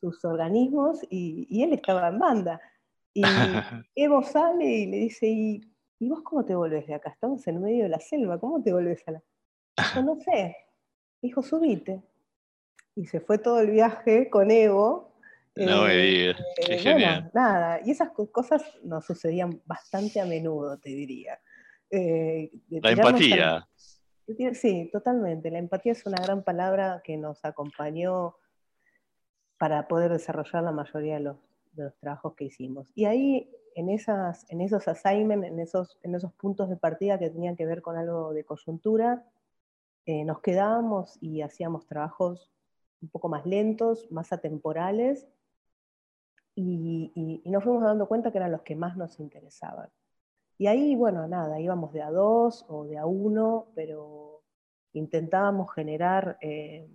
[0.00, 2.60] sus organismos y, él estaba en banda.
[3.14, 3.22] Y
[3.94, 5.62] Evo sale y le dice, ¿Y,
[6.00, 7.10] vos cómo te volvés de acá?
[7.10, 9.22] Estamos en medio de la selva, ¿cómo te volvés a la...?
[9.76, 10.56] Dijo, no sé.
[11.20, 12.02] Dijo, subite.
[12.94, 15.14] Y se fue todo el viaje con Evo
[15.56, 17.30] no me digas, qué eh, genial.
[17.32, 21.38] nada, y esas cosas nos sucedían bastante a menudo, te diría.
[21.90, 23.68] Eh, la empatía.
[24.54, 25.50] Sí, totalmente.
[25.50, 28.36] La empatía es una gran palabra que nos acompañó
[29.56, 31.36] para poder desarrollar la mayoría de los,
[32.00, 32.88] trabajos que hicimos.
[32.94, 37.30] Y ahí, en, esas, en esos assignments, en esos, en esos puntos de partida que
[37.30, 39.24] tenían que ver con algo de coyuntura,
[40.06, 42.50] eh, nos quedábamos y hacíamos trabajos
[43.00, 45.26] un poco más lentos, más atemporales,
[46.56, 49.90] y, nos fuimos dando cuenta que eran los que más nos interesaban.
[50.56, 54.42] Y ahí, bueno, nada, íbamos de a dos o de a uno, pero
[54.92, 56.88] intentábamos generar eh,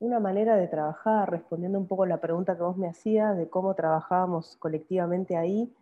[0.00, 3.74] una manera de trabajar, respondiendo un poco la pregunta que vos me hacías de cómo
[3.74, 5.74] trabajábamos colectivamente ahí.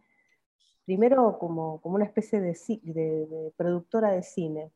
[0.85, 4.73] Primero como, como una especie de, productora de cine.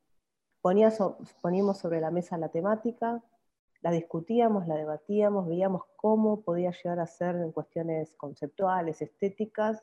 [0.61, 3.23] poníamos sobre la mesa la temática,
[3.83, 9.83] la discutíamos, la debatíamos, veíamos cómo podía llegar a ser en cuestiones conceptuales, estéticas,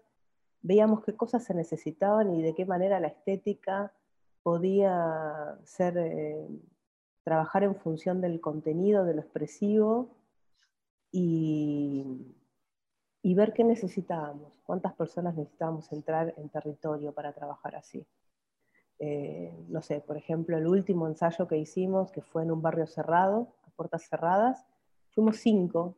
[0.62, 3.92] veíamos qué cosas se necesitaban y de qué manera la estética
[4.44, 6.48] podía ser, eh,
[7.28, 10.16] trabajar en función del contenido, de lo expresivo
[11.12, 12.06] y,
[13.36, 18.08] ver qué necesitábamos, cuántas personas necesitábamos entrar en territorio para trabajar así.
[19.00, 22.88] Eh, no sé, por ejemplo, el último ensayo que hicimos, que fue en un barrio
[22.88, 24.66] cerrado, puertas cerradas.
[25.10, 25.98] Fuimos cinco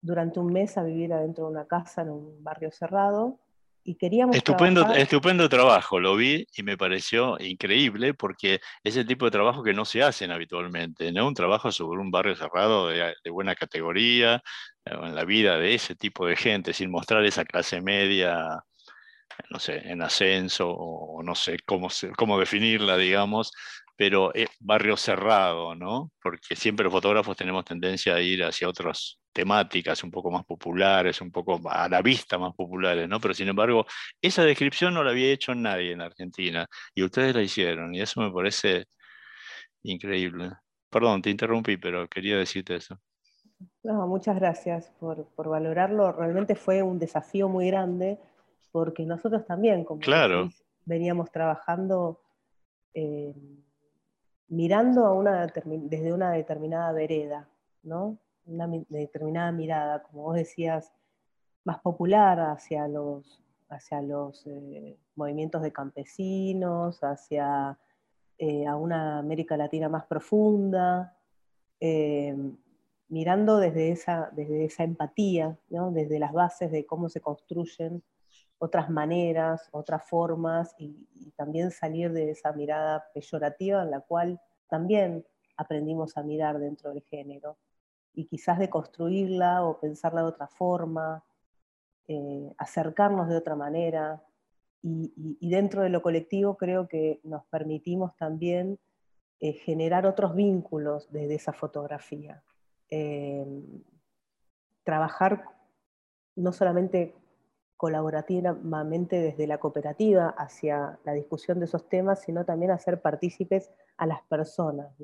[0.00, 3.40] durante un mes a vivir adentro de una casa en un barrio cerrado
[3.86, 4.34] y queríamos...
[4.34, 9.62] Estupendo, estupendo trabajo, lo vi y me pareció increíble porque es el tipo de trabajo
[9.62, 11.28] que no se hacen habitualmente, ¿no?
[11.28, 14.42] Un trabajo sobre un barrio cerrado de, buena categoría,
[14.84, 18.60] en la vida de ese tipo de gente, sin mostrar esa clase media
[19.50, 23.52] no sé, en ascenso o no sé cómo, cómo definirla, digamos,
[23.94, 26.10] pero es barrio cerrado, ¿no?
[26.22, 31.20] Porque siempre los fotógrafos tenemos tendencia a ir hacia otras temáticas un poco más populares,
[31.20, 33.20] un poco a la vista más populares, ¿no?
[33.20, 33.84] Pero sin embargo,
[34.22, 38.22] esa descripción no la había hecho nadie en Argentina y ustedes la hicieron y eso
[38.22, 38.86] me parece
[39.82, 40.52] increíble.
[40.88, 42.98] Perdón, te interrumpí, pero quería decirte eso.
[43.82, 46.12] No, muchas gracias por, por valorarlo.
[46.12, 48.18] Realmente fue un desafío muy grande
[48.72, 50.48] porque nosotros también, como claro.
[50.86, 52.22] veníamos trabajando
[52.94, 53.34] eh,
[54.48, 57.50] mirando a una, desde una determinada vereda,
[57.82, 58.18] ¿no?
[58.46, 60.92] Una determinada mirada, como vos decías,
[61.64, 67.78] más popular hacia los, hacia los eh, movimientos de campesinos, hacia
[68.38, 71.16] eh, a una América Latina más profunda,
[71.80, 72.36] eh,
[73.08, 78.02] mirando desde esa, desde esa empatía, desde las bases de cómo se construyen
[78.58, 81.06] otras maneras, otras formas y,
[81.36, 85.26] también salir de esa mirada peyorativa en la cual también
[85.58, 87.58] aprendimos a mirar dentro del género
[88.16, 91.22] y quizás de construirla o pensarla de otra forma,
[92.08, 94.22] eh, acercarnos de otra manera
[94.82, 98.78] y, dentro de lo colectivo creo que nos permitimos también
[99.40, 102.42] eh, generar otros vínculos desde esa fotografía.
[102.88, 103.44] Eh,
[104.84, 105.44] trabajar
[106.36, 107.14] no solamente
[107.76, 114.06] colaborativamente desde la cooperativa hacia la discusión de esos temas, sino también hacer partícipes a
[114.06, 114.96] las personas,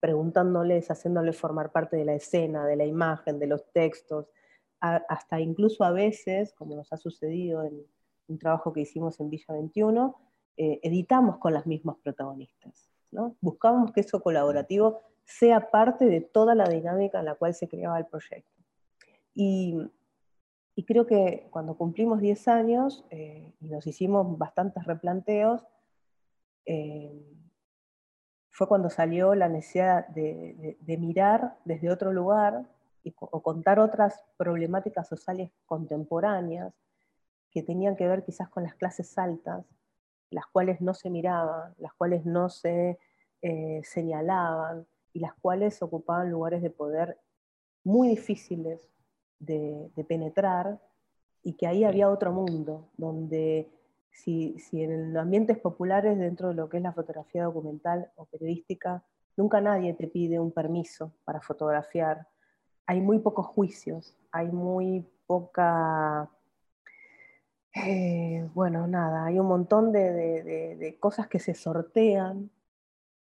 [0.00, 4.26] preguntándoles, haciéndoles formar parte de la escena, de la imagen, de los textos,
[4.80, 7.82] hasta incluso a veces, como nos ha sucedido en
[8.28, 10.16] un trabajo que hicimos en Villa 21,
[10.56, 12.90] eh, editamos con las mismas protagonistas.
[13.10, 13.36] ¿no?
[13.40, 17.98] Buscábamos que eso colaborativo sea parte de toda la dinámica en la cual se creaba
[17.98, 18.50] el proyecto.
[19.34, 19.76] Y,
[20.86, 25.62] creo que cuando cumplimos 10 años eh, y nos hicimos bastantes replanteos,
[26.64, 27.22] eh,
[28.60, 32.66] fue cuando salió la necesidad de, mirar desde otro lugar
[33.02, 36.74] y, o contar otras problemáticas sociales contemporáneas
[37.50, 39.64] que tenían que ver quizás con las clases altas,
[40.28, 42.98] las cuales no se miraban, las cuales no se
[43.40, 47.16] eh, señalaban y las cuales ocupaban lugares de poder
[47.82, 48.90] muy difíciles
[49.38, 50.78] de, penetrar
[51.42, 53.70] y que ahí había otro mundo, donde
[54.10, 59.02] si, si, en ambientes populares dentro de lo que es la fotografía documental o periodística,
[59.36, 62.26] nunca nadie te pide un permiso para fotografiar,
[62.86, 66.28] hay muy pocos juicios, hay muy poca
[67.74, 72.50] eh, bueno, nada, hay un montón de, cosas que se sortean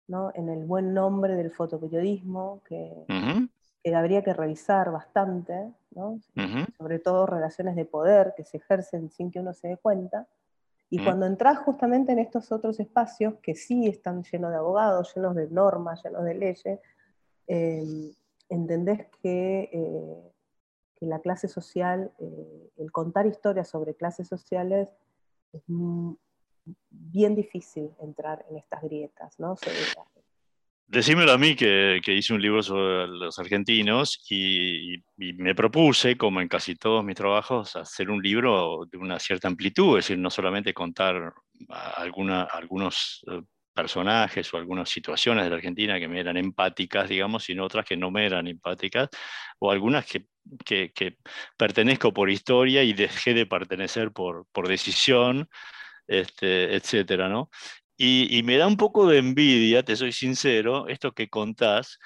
[0.08, 0.32] ¿no?
[0.36, 2.92] en el buen nombre del fotoperiodismo, que,
[3.94, 6.20] habría que revisar bastante, ¿no?
[6.78, 10.28] sobre todo relaciones de poder que se ejercen sin que uno se dé cuenta.
[10.90, 15.36] Y cuando entras justamente en estos otros espacios que sí están llenos de abogados, llenos
[15.36, 16.80] de normas, llenos de leyes,
[17.48, 18.14] eh,
[18.50, 20.32] entendés que eh,
[20.96, 24.90] que la clase social, eh, el contar historias sobre clases sociales
[25.52, 25.62] es
[26.90, 29.56] bien difícil entrar en estas grietas, ¿no?
[30.88, 36.42] Decímelo a mí que, que, hice un libro sobre los argentinos y, me propuse, como
[36.42, 40.30] en casi todos mis trabajos, hacer un libro de una cierta amplitud, es decir, no
[40.30, 41.34] solamente contar
[41.98, 43.42] alguna, algunos eh,
[43.74, 47.98] personajes o algunas situaciones de la Argentina que me eran empáticas, digamos, sino otras que
[47.98, 49.10] no me eran empáticas,
[49.60, 50.28] o algunas que,
[50.66, 51.18] que,
[51.58, 55.50] pertenezco por historia y dejé de pertenecer por, por decisión,
[56.08, 57.50] este, etcétera, ¿no?
[57.98, 61.98] Y, y, me da un poco de envidia, te soy sincero, esto que contás,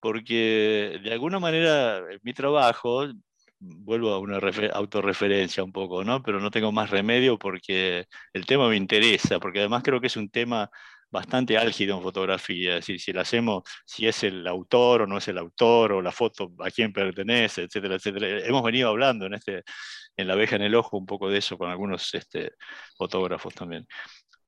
[0.00, 3.06] porque de alguna manera mi trabajo,
[3.60, 4.38] vuelvo a una
[4.72, 6.22] autorreferencia un poco, ¿no?
[6.22, 10.16] Pero no tengo más remedio porque el tema me interesa, porque además creo que es
[10.16, 10.70] un tema
[11.10, 15.18] bastante álgido en fotografía, es decir, si la hacemos, si es el autor o no
[15.18, 18.46] es el autor, o la foto a quién pertenece, etcétera, etcétera.
[18.46, 19.62] Hemos venido hablando en, este,
[20.16, 22.52] en La abeja en el ojo un poco de eso con algunos este,
[22.96, 23.86] fotógrafos también.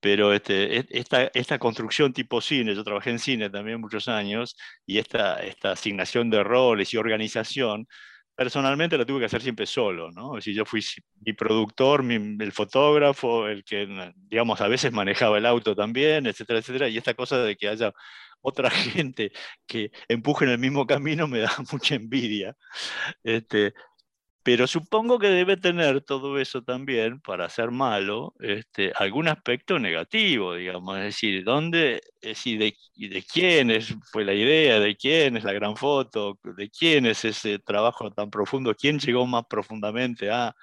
[0.01, 4.57] Pero este, e, esta, esta construcción tipo cine, yo trabajé en cine también muchos años,
[4.87, 7.87] y esta, esta asignación de roles y organización,
[8.35, 10.39] personalmente lo tuve que hacer siempre solo, ¿no?
[10.39, 10.81] Es yo fui
[11.21, 16.89] mi productor, el fotógrafo, el que, digamos, a veces manejaba el auto también, etcétera, etcétera,
[16.89, 17.93] y esta cosa de que haya
[18.41, 18.71] otra
[19.05, 19.33] gente
[19.67, 22.57] que empuje en el mismo camino me da mucha envidia.
[23.23, 23.75] Este,
[24.43, 30.55] pero supongo que debe tener todo eso también, para ser malo, este, algún aspecto negativo,
[30.55, 30.99] digamos.
[30.99, 35.53] Es decir, ¿dónde, es de, de quién es, fue la idea, de quién es la
[35.53, 40.55] gran foto, de quién es ese trabajo tan profundo, quién llegó más profundamente a...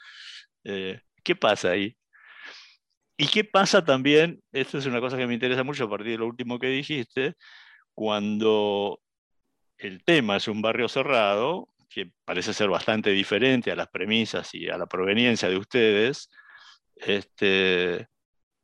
[0.64, 1.96] Eh, ¿Qué pasa ahí?
[3.18, 4.42] ¿Y qué pasa también?
[4.52, 7.36] Esto es una cosa que me interesa mucho a partir de lo último que dijiste,
[7.94, 9.02] cuando
[9.78, 14.68] el tema es un barrio cerrado, que parece ser bastante diferente a las premisas y
[14.68, 16.30] a la proveniencia de ustedes,
[16.96, 18.08] este,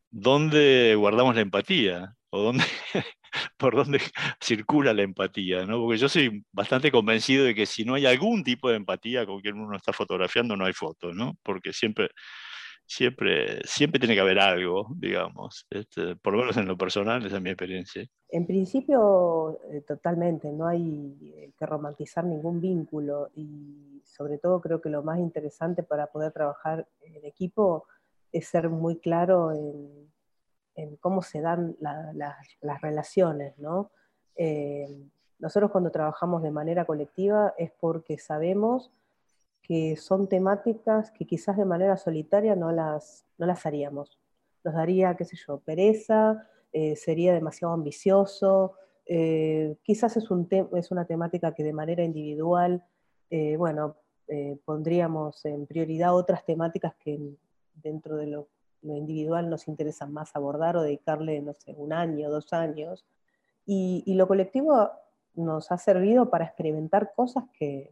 [0.10, 2.16] ¿dónde guardamos la empatía?
[2.30, 2.64] ¿O dónde,
[3.58, 4.02] por dónde
[4.42, 5.66] circula la empatía?
[5.66, 5.80] ¿no?
[5.80, 9.42] Porque yo soy bastante convencido de que si no hay algún tipo de empatía con
[9.42, 11.38] quien uno está fotografiando, no hay foto, ¿no?
[11.44, 12.10] Porque siempre
[12.94, 17.38] siempre, siempre tiene que haber algo, digamos, este, por lo menos en lo personal, esa
[17.38, 18.06] es mi experiencia.
[18.30, 24.82] En principio, eh, totalmente, no hay eh, que romantizar ningún vínculo y sobre todo creo
[24.82, 27.86] que lo más interesante para poder trabajar en equipo
[28.32, 30.12] es ser muy claro en,
[31.00, 33.92] cómo se dan las relaciones, ¿no?
[34.36, 34.88] Eh,
[35.38, 38.92] nosotros cuando trabajamos de manera colectiva es porque sabemos
[39.64, 44.20] que son temáticas que quizás de manera solitaria no las, no las haríamos.
[44.64, 48.74] Nos daría, qué sé yo, pereza, eh, sería demasiado ambicioso,
[49.06, 52.84] eh, quizás es, un es una temática que de manera individual,
[53.30, 53.98] eh, bueno,
[54.66, 57.20] pondríamos en prioridad otras temáticas que
[57.76, 58.48] dentro de lo,
[58.82, 63.06] individual nos interesan más abordar o dedicarle, no sé, un año, dos años.
[63.66, 64.90] y lo colectivo
[65.36, 67.92] nos ha servido para experimentar cosas que,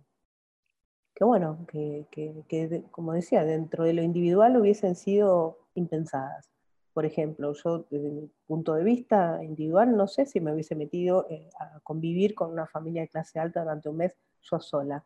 [1.14, 6.50] que bueno, que, que, como decía, dentro de lo individual hubiesen sido impensadas.
[6.94, 11.26] Por ejemplo, yo desde mi punto de vista individual no sé si me hubiese metido
[11.30, 15.04] eh, a convivir con una familia de clase alta durante un mes yo sola,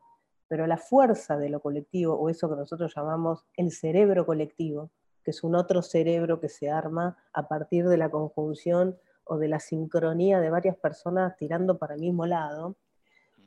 [0.48, 4.90] pero la fuerza de lo colectivo, o eso que nosotros llamamos el cerebro colectivo,
[5.24, 9.48] que es un otro cerebro que se arma a partir de la conjunción o de
[9.48, 12.76] la sincronía de varias personas tirando para el mismo lado,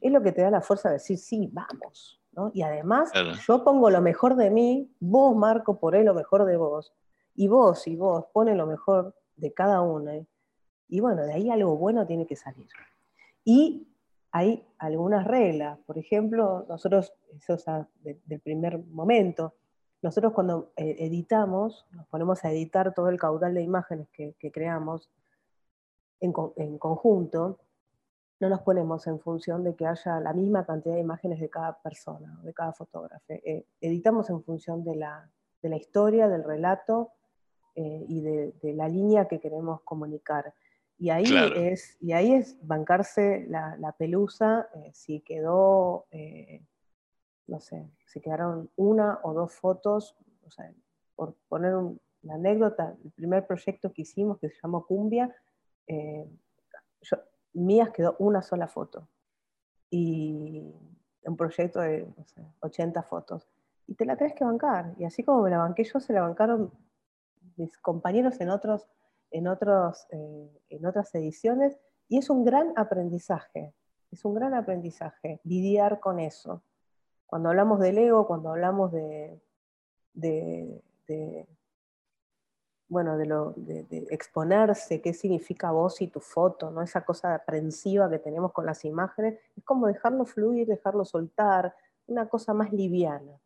[0.00, 2.17] es lo que te da la fuerza de decir, sí, vamos.
[2.52, 3.10] Y además,
[3.46, 6.94] yo pongo lo mejor de mí, vos, Marco, poné lo mejor de vos,
[7.34, 10.12] y vos y vos pone lo mejor de cada uno.
[10.88, 12.68] Y bueno, de ahí algo bueno tiene que salir.
[13.44, 13.88] Y
[14.30, 15.78] hay algunas reglas.
[15.86, 17.64] Por ejemplo, nosotros, eso es
[18.24, 19.54] del primer momento,
[20.00, 25.10] nosotros cuando eh, editamos, nos ponemos a editar todo el caudal de imágenes que, creamos
[26.20, 26.32] en,
[26.78, 27.58] conjunto,
[28.40, 31.80] no nos ponemos en función de que haya la misma cantidad de imágenes de cada
[31.80, 33.24] persona, de cada fotógrafo.
[33.28, 35.30] Eh, editamos en función de la,
[35.76, 37.10] historia, del relato
[37.74, 40.54] eh, y de, la línea que queremos comunicar.
[41.00, 41.24] Y ahí,
[41.56, 46.06] es, y ahí es bancarse la, pelusa eh, si quedó,
[47.46, 50.16] no sé, si quedaron una o dos fotos,
[50.46, 50.72] o sea,
[51.14, 55.34] por poner una anécdota, el primer proyecto que hicimos que se llamó Cumbia,
[57.00, 57.16] yo,
[57.52, 59.08] mías quedó una sola foto.
[59.90, 60.74] Y
[61.22, 62.06] un proyecto de
[62.60, 63.48] 80 fotos.
[63.86, 64.94] Y te la tenés que bancar.
[64.98, 66.70] Y así como me la banqué yo, se la bancaron
[67.56, 68.86] mis compañeros en, otros,
[69.30, 71.78] en, otros, eh, en otras ediciones.
[72.08, 73.74] Y es un gran aprendizaje.
[74.10, 76.62] Es un gran aprendizaje lidiar con eso.
[77.26, 79.40] Cuando hablamos del ego, cuando hablamos de
[82.88, 86.82] bueno, de, lo, de, exponerse, qué significa vos y tu foto, ¿no?
[86.82, 91.74] esa cosa aprensiva que tenemos con las imágenes, es como dejarlo fluir, dejarlo soltar,
[92.06, 93.38] una cosa más liviana,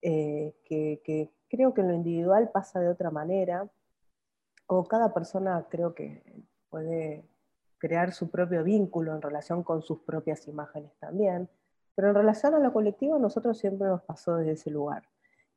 [0.00, 3.68] eh, que, creo que en lo individual pasa de otra manera,
[4.66, 6.22] o cada persona creo que
[6.70, 7.24] puede
[7.78, 11.48] crear su propio vínculo en relación con sus propias imágenes también,
[11.96, 15.02] pero en relación a lo colectivo nosotros siempre nos pasó desde ese lugar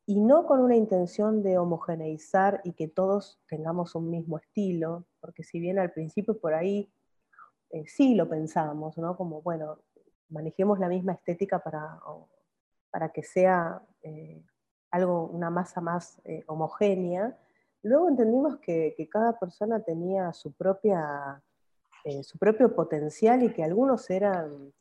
[0.09, 5.43] y no con una intención de homogeneizar y que todos tengamos un mismo estilo, porque
[5.43, 6.89] si bien al principio por ahí
[7.71, 9.17] eh, sí lo pensábamos, ¿no?
[9.17, 9.79] Como, bueno,
[10.29, 11.99] manejemos la misma estética para,
[12.89, 14.41] para que sea eh,
[14.91, 17.37] algo, una masa más eh, homogénea,
[17.83, 21.43] luego entendimos que, que, cada persona tenía su, propia,
[22.23, 24.73] su propio potencial y que algunos eran,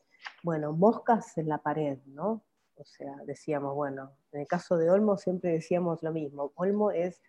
[0.44, 2.44] bueno, moscas en la pared, ¿no?
[2.76, 6.52] O sea, decíamos, bueno, en el caso de Olmo siempre decíamos lo mismo.
[6.56, 7.22] Olmo es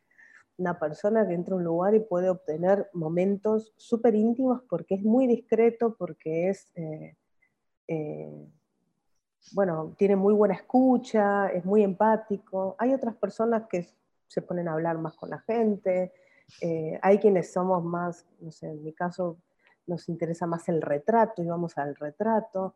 [0.58, 5.04] una persona que entra a un lugar y puede obtener momentos súper íntimos porque es
[5.04, 7.16] muy discreto, porque es, eh,
[7.88, 8.46] eh,
[9.54, 12.76] bueno, tiene muy buena escucha, es muy empático.
[12.78, 13.88] Hay otras personas que
[14.28, 16.12] se ponen a hablar más con la gente,
[16.62, 19.38] eh, hay quienes somos más, no sé, en mi caso
[19.86, 22.76] nos interesa más el retrato y vamos al retrato.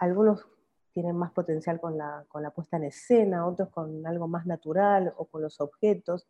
[0.00, 0.48] algunos
[0.92, 5.14] tienen más potencial con la, con la puesta en escena, otros con algo más natural
[5.16, 6.28] o con los objetos.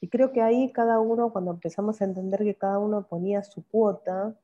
[0.00, 3.66] Y creo que ahí cada uno, cuando empezamos a entender que cada uno ponía su
[3.66, 4.34] cuota,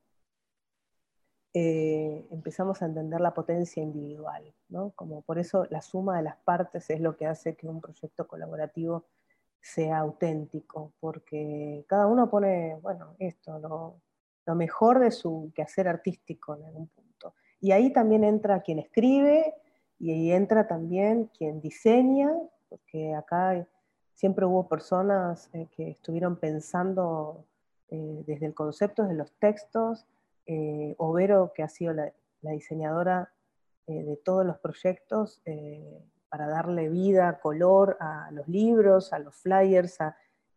[1.55, 4.91] eh, empezamos a entender la potencia individual, ¿no?
[4.91, 8.27] Como por eso la suma de las partes es lo que hace que un proyecto
[8.29, 9.07] colaborativo
[9.61, 14.03] sea auténtico, porque cada uno pone, bueno, esto, lo,
[14.45, 17.06] lo mejor de su quehacer artístico en algún punto.
[17.61, 19.55] Y ahí también entra quien escribe
[19.99, 22.31] y ahí entra también quien diseña,
[22.69, 23.67] porque acá
[24.15, 27.45] siempre hubo personas eh, que estuvieron pensando
[27.89, 30.07] eh, desde el concepto de los textos,
[30.47, 33.33] eh, Overo, que ha sido la, diseñadora
[33.89, 35.41] de todos los proyectos,
[36.29, 39.99] para darle vida, color a los libros, a los flyers,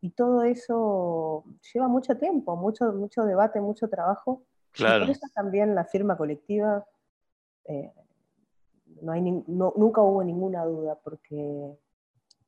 [0.01, 1.43] y todo eso
[1.73, 5.05] lleva mucho tiempo, mucho, mucho debate, mucho trabajo, Claro.
[5.05, 6.85] por eso también la firma colectiva,
[7.65, 7.91] eh,
[9.01, 11.77] no hay nunca hubo ninguna duda, porque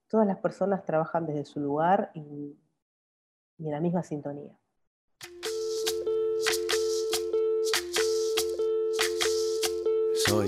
[0.07, 2.57] todas las personas trabajan desde su lugar y,
[3.57, 4.57] y en la misma sintonía.
[10.25, 10.47] Soy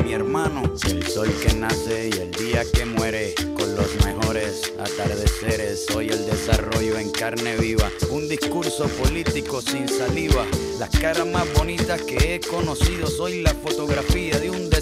[0.13, 0.63] hermano.
[0.87, 5.85] El sol que nace y el día que muere, con los mejores atardeceres.
[5.85, 10.45] Soy el desarrollo en carne viva, un discurso político sin saliva
[10.79, 14.70] Las caras más bonitas que he conocido, soy la fotografía de un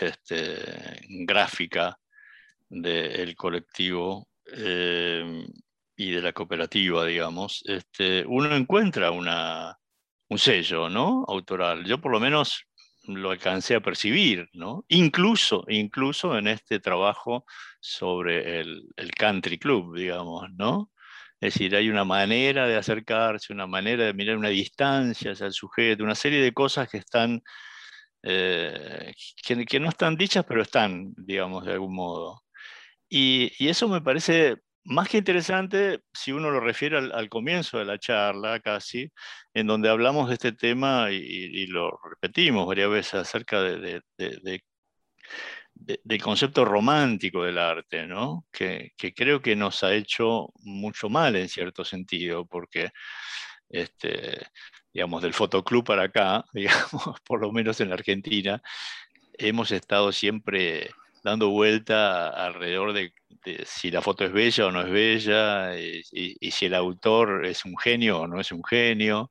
[0.00, 1.98] este, gráfica
[2.68, 5.46] del colectivo eh,
[5.96, 9.78] y de la cooperativa, digamos, este, uno encuentra una,
[10.28, 11.24] un sello ¿no?
[11.28, 11.84] autoral.
[11.84, 12.66] Yo por lo menos
[13.08, 14.84] lo alcancé a percibir, ¿no?
[14.88, 17.44] Incluso, incluso en este trabajo
[17.80, 18.84] sobre el,
[19.16, 20.90] country club, digamos, ¿no?
[21.40, 25.52] Es decir, hay una manera de acercarse, una manera de mirar una distancia hacia el
[25.52, 27.42] sujeto, una serie de cosas que están,
[28.22, 29.12] eh,
[29.42, 32.42] que, no están dichas, pero están, digamos, de algún modo.
[33.08, 34.56] Y, y eso me parece
[34.86, 39.10] más que interesante si uno lo refiere al, comienzo de la charla casi,
[39.54, 44.02] en donde hablamos de este tema y, lo repetimos varias veces acerca de,
[45.76, 48.46] del concepto romántico del arte, ¿no?
[48.52, 52.90] que, creo que nos ha hecho mucho mal en cierto sentido, porque
[53.68, 54.46] este,
[54.96, 58.62] digamos, del fotoclub para acá, digamos, por lo menos en la Argentina,
[59.34, 60.88] hemos estado siempre
[61.22, 63.12] dando vuelta alrededor de,
[63.66, 67.76] si la foto es bella o no es bella, y, si el autor es un
[67.76, 69.30] genio o no es un genio.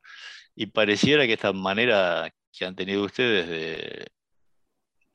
[0.54, 4.06] Y pareciera que esta manera que han tenido ustedes de,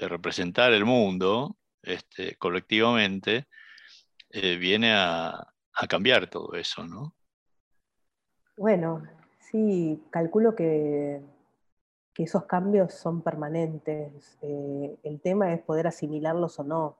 [0.06, 3.46] representar el mundo este, colectivamente
[4.32, 5.48] eh, viene a,
[5.88, 7.16] cambiar todo eso, ¿no?
[8.58, 9.02] Bueno,
[9.52, 11.22] sí, calculo que,
[12.18, 14.38] esos cambios son permanentes.
[14.44, 16.98] Eh, el tema es poder asimilarlos o no.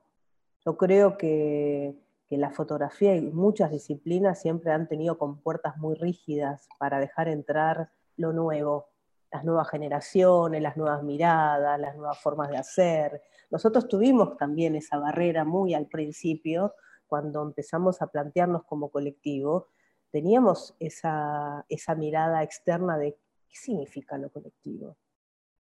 [0.66, 1.94] Yo creo que,
[2.30, 8.32] la fotografía y muchas disciplinas siempre han tenido compuertas muy rígidas para dejar entrar lo
[8.32, 8.86] nuevo,
[9.30, 13.20] las nuevas generaciones, las nuevas miradas, las nuevas formas de hacer.
[13.50, 16.72] Nosotros tuvimos también esa barrera muy al principio,
[17.06, 19.68] cuando empezamos a plantearnos como colectivo,
[20.12, 23.16] teníamos esa, esa mirada externa de
[23.48, 24.96] qué significa lo colectivo.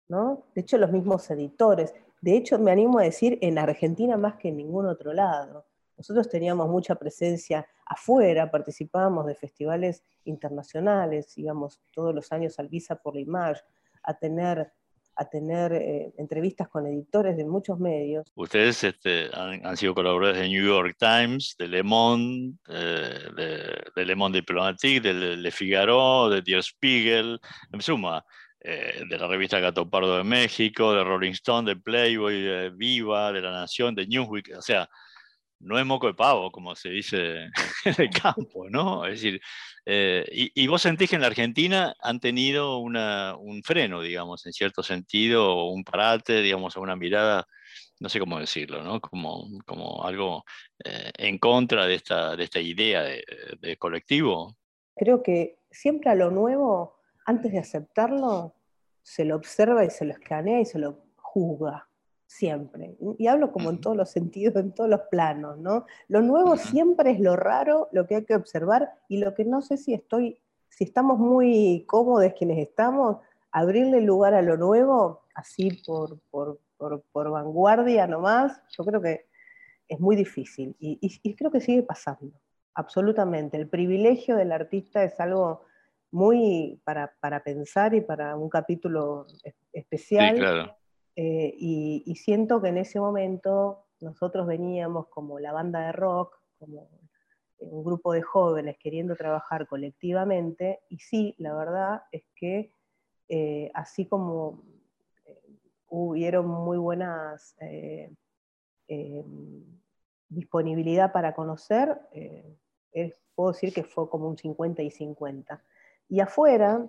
[0.08, 0.44] ¿no?
[0.56, 4.50] De hecho, los mismos editores, de hecho, me animo a decir en Argentina más que
[4.50, 5.66] en ningún otro lado.
[5.98, 12.96] Nosotros teníamos mucha presencia afuera, participábamos de festivales internacionales, íbamos todos los años al Visa
[12.96, 13.62] por la Image,
[14.04, 14.72] a tener,
[15.18, 18.26] a tener eh, entrevistas con editores de muchos medios.
[18.36, 24.16] Ustedes este, han, sido colaboradores de New York Times, de Le Monde, eh, de, Le
[24.16, 27.40] Monde Diplomatique, de Le Figaro, de Der Spiegel,
[27.72, 28.24] en suma,
[28.62, 33.32] eh, de la revista Gato Pardo de México, de Rolling Stone, de Playboy, de Viva,
[33.32, 34.88] de La Nación, de Newsweek, o sea,
[35.60, 37.50] no es moco de pavo, como se dice
[37.86, 39.06] en el campo, ¿no?
[39.06, 39.42] Es decir,
[39.86, 44.84] eh, y, vos sentís que en la Argentina han tenido un freno, digamos, en cierto
[44.84, 47.48] sentido, o un parate, digamos, a una mirada,
[48.00, 49.00] no sé cómo decirlo, ¿no?
[49.00, 50.44] Como, como algo
[50.84, 53.24] eh, en contra de esta, de esta idea de,
[53.60, 54.58] de colectivo.
[54.96, 58.56] Creo que siempre a lo nuevo, antes de aceptarlo,
[59.02, 61.88] se lo observa y se lo escanea y se lo juzga,
[62.28, 62.96] siempre.
[63.18, 65.86] Y hablo como en todos los sentidos, en todos los planos, ¿no?
[66.10, 69.62] Lo nuevo siempre es lo raro, lo que hay que observar y lo que no
[69.62, 70.38] sé si estoy,
[70.70, 73.18] si estamos muy cómodos quienes estamos,
[73.52, 79.26] abrirle lugar a lo nuevo, así por, por, por, vanguardia nomás, yo creo que
[79.88, 82.34] es muy difícil y, y creo que sigue pasando,
[82.74, 83.58] absolutamente.
[83.58, 85.66] El privilegio del artista es algo
[86.12, 89.28] muy para, pensar y para un capítulo
[89.72, 90.76] especial.
[91.20, 96.88] Eh, y, siento que en ese momento nosotros veníamos como la banda de rock, como
[97.58, 102.72] un grupo de jóvenes queriendo trabajar colectivamente, y sí, la verdad es que
[103.30, 104.62] eh, así como
[105.26, 105.42] eh,
[105.90, 107.56] hubieron muy buenas
[110.30, 112.00] disponibilidad para conocer,
[113.34, 115.64] puedo decir que fue como un 50 y 50.
[116.10, 116.88] Y afuera,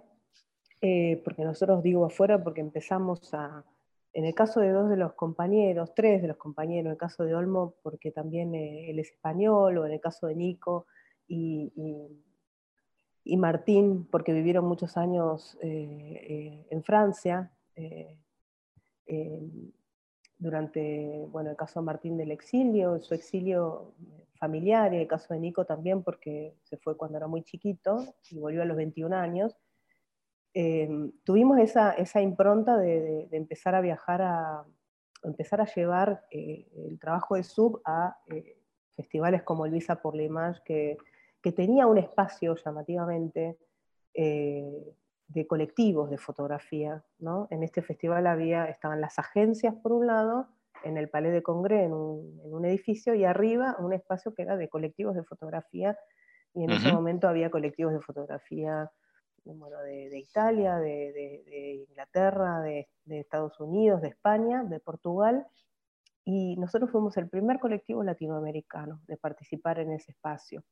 [1.25, 3.65] porque nosotros digo afuera porque empezamos a,
[4.19, 7.23] en el caso de dos de los compañeros, tres de los compañeros, en el caso
[7.23, 10.87] de Olmo porque también eh, él es español, o en el caso de Nico
[11.29, 11.73] y,
[13.37, 17.53] Martín porque vivieron muchos años eh, en Francia,
[20.37, 23.95] durante, bueno, el caso de Martín del exilio, su exilio
[24.35, 28.41] familiar, y el caso de Nico también, porque se fue cuando era muy chiquito y
[28.41, 29.57] volvió a los 21 años.
[30.61, 34.65] Em, tuvimos esa, esa impronta de, empezar a viajar, a
[35.23, 38.57] empezar a llevar eh, el trabajo de Sub a eh,
[38.97, 40.99] festivales como el Visa por la Image, que,
[41.41, 43.57] que tenía un espacio llamativamente
[44.15, 44.97] eh,
[45.29, 47.05] de colectivos de fotografía.
[47.21, 47.47] ¿no?
[47.53, 50.49] En este festival había, estaban las agencias por un lado,
[50.83, 54.57] en el Palais de en un, en un, edificio, y arriba un espacio que era
[54.57, 55.97] de colectivos de fotografía,
[56.53, 58.91] y en ese momento había colectivos de fotografía
[59.57, 65.47] bueno, de, Italia, de, Inglaterra, de, Estados Unidos, de España, de Portugal,
[66.25, 70.63] y nosotros fuimos el primer colectivo latinoamericano de participar en ese espacio.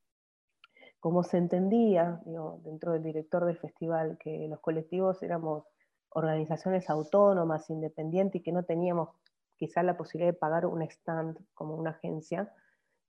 [1.01, 2.21] Como se entendía
[2.63, 5.65] dentro del director del festival que los colectivos éramos
[6.11, 9.11] organizaciones autónomas, independientes y que no teníamos
[9.57, 12.53] quizá la posibilidad de pagar un stand como una agencia,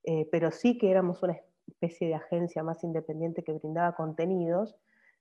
[0.04, 4.76] eh, pero sí que éramos una especie de agencia más independiente que brindaba contenidos,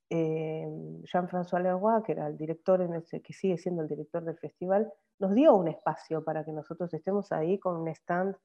[0.10, 0.66] eh,
[1.04, 5.34] Jean-François Leroy, que era el director, en que sigue siendo el director del festival, nos
[5.34, 8.36] dio un espacio para que nosotros estemos ahí con un stand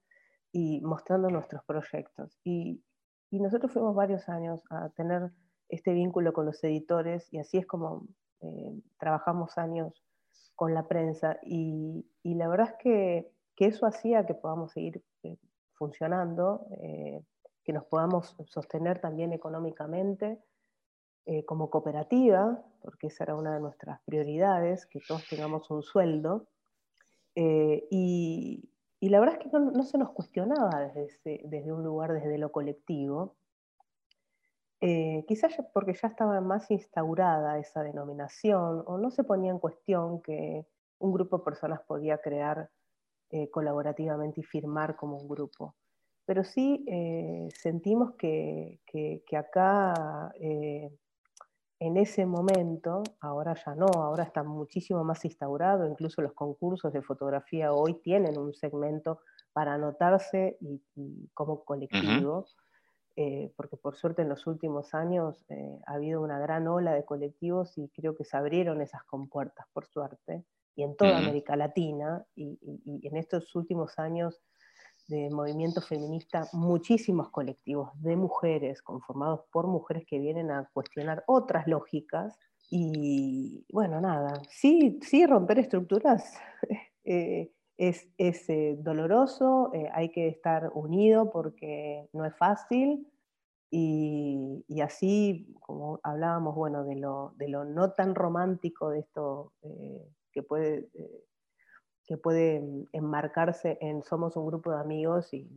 [0.51, 2.39] y mostrando nuestros proyectos.
[2.45, 2.83] Y,
[3.31, 5.31] nosotros fuimos varios años a tener
[5.71, 8.07] este vínculo con los editores y así es como
[8.43, 10.05] eh, trabajamos años
[10.55, 11.39] con la prensa.
[11.43, 15.39] Y, la verdad es que, eso hacía que podamos seguir eh,
[15.75, 16.67] funcionando,
[17.65, 20.41] que nos podamos sostener también económicamente
[21.25, 26.49] eh, como cooperativa, porque esa era una de nuestras prioridades, que todos tengamos un sueldo.
[27.37, 28.69] Eh, y,
[29.03, 33.37] la verdad es que no, se nos cuestionaba desde, desde, un lugar, desde lo colectivo.
[34.81, 40.23] Eh, quizás porque ya estaba más instaurada esa denominación, o no se ponía en cuestión
[40.23, 40.67] que
[40.99, 42.69] un grupo de personas podía crear
[43.51, 45.77] colaborativamente y firmar como un grupo.
[46.27, 46.85] Pero sí
[47.55, 50.33] sentimos que, que, que acá
[51.85, 57.03] en ese momento, ahora ya no, ahora está muchísimo más instaurado, incluso los concursos de
[57.03, 59.19] fotografía hoy tienen un segmento
[59.53, 60.81] para anotarse y,
[61.35, 62.47] como colectivo,
[63.17, 67.05] eh, porque por suerte en los últimos años eh, ha habido una gran ola de
[67.05, 70.45] colectivos y creo que se abrieron esas compuertas, por suerte,
[70.77, 74.41] y en toda América Latina, y, y en estos últimos años
[75.09, 81.67] de movimiento feminista muchísimos colectivos de mujeres, conformados por mujeres que vienen a cuestionar otras
[81.67, 82.39] lógicas.
[82.71, 86.35] Y bueno, nada, sí, sí romper estructuras
[87.05, 93.07] eh, es, es eh, doloroso, eh, hay que estar unido porque no es fácil.
[93.75, 99.55] Y, y, así, como hablábamos, bueno, de lo, de lo no tan romántico de esto
[100.31, 100.91] que puede
[102.13, 105.49] que puede mm, enmarcarse en somos un grupo de amigos y,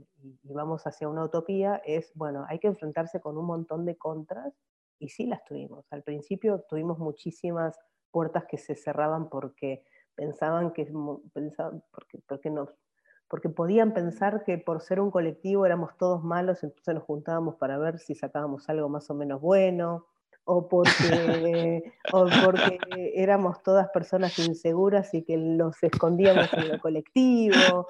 [0.43, 4.53] vamos hacia una utopía, es, bueno, hay que enfrentarse con un montón de contras
[4.97, 5.85] y sí las tuvimos.
[5.91, 7.77] Al principio tuvimos muchísimas
[8.09, 9.83] puertas que se cerraban porque
[10.15, 10.89] pensaban que,
[11.33, 12.69] pensaban, porque, porque, nos,
[13.27, 17.77] porque podían pensar que por ser un colectivo éramos todos malos, entonces nos juntábamos para
[17.77, 20.05] ver si sacábamos algo más o menos bueno
[20.45, 22.79] o porque, o porque
[23.15, 27.87] éramos todas personas inseguras y que los escondíamos en el colectivo.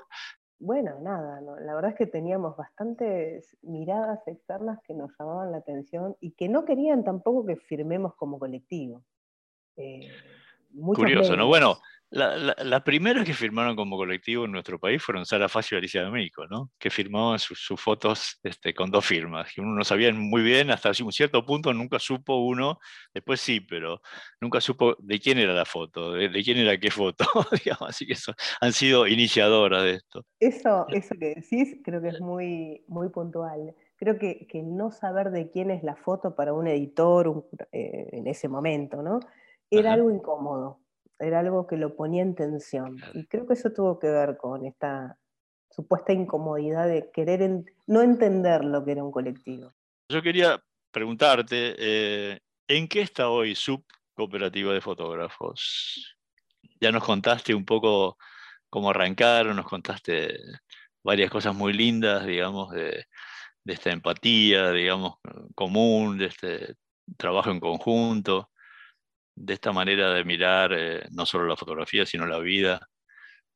[0.58, 6.16] Bueno, nada, la verdad es que teníamos bastantes miradas externas que nos llamaban la atención
[6.22, 9.04] y que no querían tampoco que firmemos como colectivo.
[9.76, 10.10] Eh,
[10.96, 11.48] Curioso, ¿no?
[11.48, 11.78] Bueno,
[12.12, 16.46] las primeras que firmaron como colectivo en nuestro país fueron Sara Facio y Alicia Domenico,
[16.48, 16.72] ¿no?
[16.78, 20.92] que firmaban sus, fotos este, con dos firmas, que uno no sabía muy bien, hasta
[21.04, 22.80] un cierto punto nunca supo uno,
[23.14, 24.02] después sí, pero
[24.40, 27.26] nunca supo de quién era la foto, de, quién era qué foto,
[27.64, 30.26] digamos, así que eso, han sido iniciadoras de esto.
[30.40, 33.76] Eso, eso que decís creo que es muy, muy puntual.
[33.98, 38.28] Creo que, que no saber de quién es la foto para un editor eh, en
[38.28, 39.20] ese momento, ¿no?
[39.72, 40.85] Era algo incómodo
[41.20, 42.98] era algo que lo ponía en tensión.
[43.14, 45.18] Y creo que eso tuvo que ver con esta
[45.70, 49.74] supuesta incomodidad de querer no entender lo que era un colectivo.
[50.10, 50.62] Yo quería
[50.92, 56.18] preguntarte, eh, ¿en qué está hoy Sub Cooperativa de Fotógrafos?
[56.80, 58.18] Ya nos contaste un poco
[58.70, 60.38] cómo arrancaron, nos contaste
[61.04, 63.06] varias cosas muy lindas, digamos, de,
[63.64, 65.16] de esta empatía, digamos,
[65.56, 66.76] común, de este
[67.18, 68.50] trabajo en conjunto
[69.36, 72.90] de esta manera de mirar eh, no solo la fotografía, sino la vida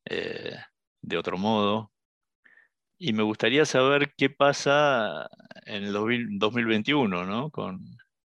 [0.05, 0.55] eh,
[1.01, 1.91] de otro modo.
[2.97, 5.29] Y me gustaría saber qué pasa
[5.65, 7.49] en el 2021, ¿no?
[7.49, 7.79] Con,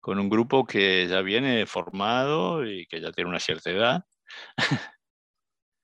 [0.06, 4.04] un grupo que ya viene formado y que ya tiene una cierta edad.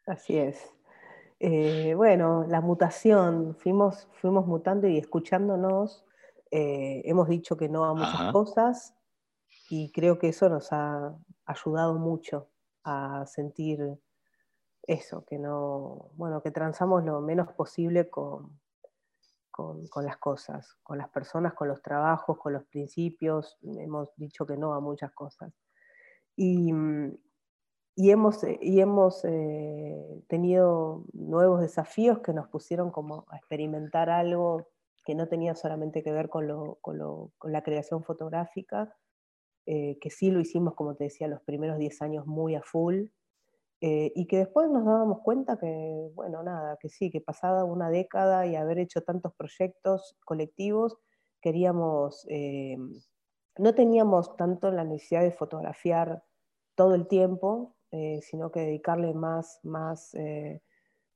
[0.07, 0.75] Así es.
[1.39, 6.05] Eh, bueno, la mutación, fuimos, fuimos mutando y escuchándonos,
[6.51, 8.95] hemos dicho que no a muchas cosas
[9.71, 11.17] y creo que eso nos ha,
[11.51, 12.49] ayudado mucho
[12.85, 13.99] a sentir
[14.83, 18.61] eso, que no, bueno, que transamos lo menos posible con,
[19.51, 23.59] con, las cosas, con las personas, con los trabajos, con los principios.
[23.63, 25.53] Hemos dicho que no a muchas cosas.
[26.37, 26.73] Y,
[27.95, 34.69] y hemos, y hemos eh, tenido nuevos desafíos que nos pusieron como a experimentar algo
[35.05, 38.97] que no tenía solamente que ver con, lo, con, lo, con la creación fotográfica,
[39.67, 43.07] eh, que sí lo hicimos, como te decía, los primeros 10 años muy a full,
[43.83, 47.91] eh, y que después nos dábamos cuenta que, bueno, nada, que sí, que pasada una
[47.91, 50.99] década y haber hecho tantos proyectos colectivos,
[51.43, 52.77] queríamos, eh,
[53.59, 56.25] no teníamos tanto la necesidad de fotografiar
[56.77, 57.77] todo el tiempo,
[58.23, 60.15] sino que dedicarle más, más,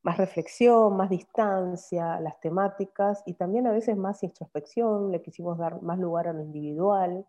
[0.05, 5.57] más reflexión, más distancia a las temáticas y también a veces más introspección, le quisimos
[5.59, 7.27] dar más lugar a lo individual.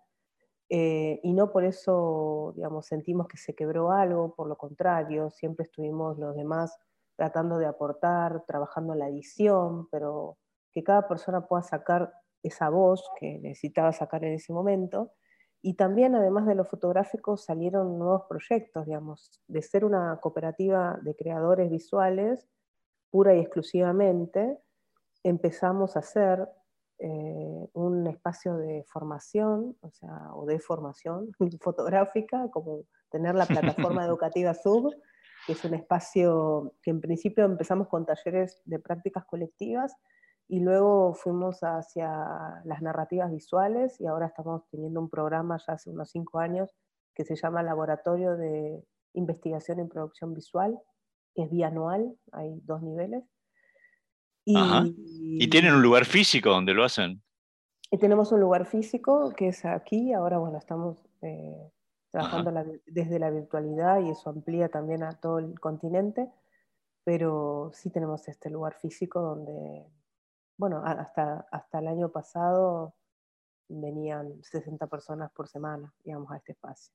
[0.70, 6.18] Eh, y no por eso, sentimos que se quebró algo, por lo contrario, siempre estuvimos
[6.18, 6.76] los demás
[7.16, 10.38] tratando de aportar, trabajando la edición, pero
[10.72, 12.11] que cada persona pueda sacar
[12.43, 15.13] esa voz que necesitaba sacar en ese momento.
[15.61, 21.16] Y también, además de los fotográficos, salieron nuevos proyectos, digamos, de ser una cooperativa de
[21.16, 22.47] creadores visuales,
[23.09, 24.59] pura y exclusivamente,
[25.24, 26.47] empezamos a hacer
[27.00, 31.32] eh, un espacio de formación, o sea, o de formación
[31.62, 34.93] fotográfica, como tener la plataforma educativa Sub,
[35.46, 39.93] que es un espacio que en principio empezamos con talleres de prácticas colectivas
[40.48, 45.89] y luego fuimos hacia las narrativas visuales y ahora estamos teniendo un programa ya hace
[45.89, 46.70] unos cinco años
[47.14, 48.84] que se llama Laboratorio de
[49.14, 50.80] Investigación en Producción Visual,
[51.34, 53.24] que es bianual, hay dos niveles,
[54.46, 57.22] y, tienen un lugar físico donde lo hacen?
[57.91, 61.72] Y tenemos un lugar físico que es aquí, ahora bueno, estamos eh,
[62.12, 62.52] trabajando
[62.86, 66.30] desde la virtualidad y eso amplía también a todo el continente,
[67.04, 69.86] pero sí tenemos este lugar físico donde,
[70.58, 72.96] bueno, hasta, hasta el año pasado
[73.68, 76.93] venían 60 personas por semana, digamos, a este espacio.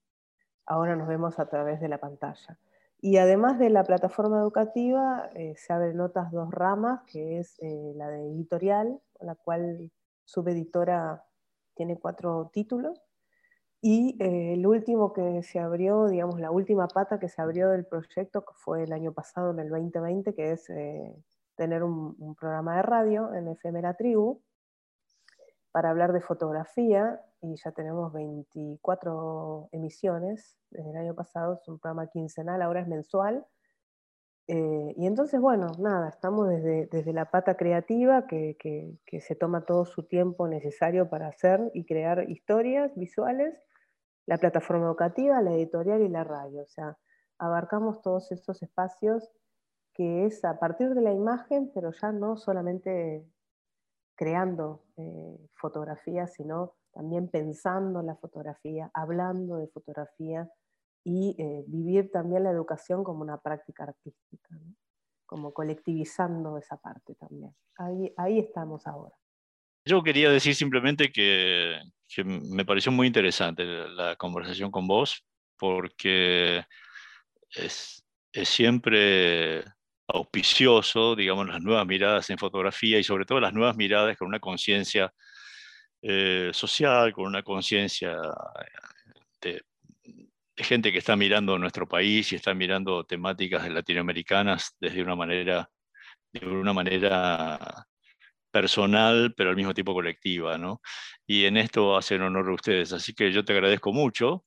[0.67, 2.59] Ahora nos vemos a través de la pantalla.
[3.03, 7.93] Y además de la plataforma educativa, eh, se abren otras dos ramas, que es eh,
[7.97, 9.91] la de editorial, la cual
[10.25, 11.25] subeditora
[11.75, 13.01] tiene cuatro títulos.
[13.81, 17.87] Y eh, el último que se abrió, digamos, la última pata que se abrió del
[17.87, 20.67] proyecto, que fue el año pasado, en el 2020, que es
[21.57, 24.43] tener un, un, programa de radio en Efemera Tribu
[25.73, 31.79] para hablar de fotografía y ya tenemos 24 emisiones desde el año pasado, es un
[31.79, 33.47] programa quincenal, ahora es mensual.
[34.47, 39.37] Eh, y entonces, bueno, nada, estamos desde, desde la pata creativa, que, que, que, se
[39.37, 43.55] toma todo su tiempo necesario para hacer y crear historias visuales,
[44.27, 46.62] la plataforma educativa, la editorial y la radio.
[46.62, 46.99] O sea,
[47.39, 49.31] abarcamos todos esos espacios
[49.95, 53.25] que es a partir de la imagen, pero ya no solamente
[54.21, 60.47] creando eh, fotografías, sino también pensando en la fotografía, hablando de fotografía
[61.03, 64.61] y eh, vivir también la educación como una práctica artística,
[65.25, 67.57] como colectivizando esa parte también.
[67.79, 69.16] Ahí, ahí estamos ahora.
[69.87, 75.25] Yo quería decir simplemente que, que me pareció muy interesante la conversación con vos,
[75.59, 76.62] porque
[77.57, 78.05] es,
[78.35, 79.64] es siempre
[80.15, 84.41] auspicioso, digamos, las nuevas miradas en fotografía y sobre todo las nuevas miradas con una
[84.41, 85.13] conciencia
[86.03, 88.17] eh, social, con una conciencia
[89.41, 89.63] de,
[90.57, 95.71] gente que está mirando nuestro país y está mirando temáticas latinoamericanas desde una manera,
[96.33, 97.87] de una manera
[98.51, 100.81] personal, pero al mismo tiempo colectiva, ¿no?
[101.27, 102.93] Y en esto hacen honor a ustedes.
[102.93, 104.45] Así que yo te agradezco mucho.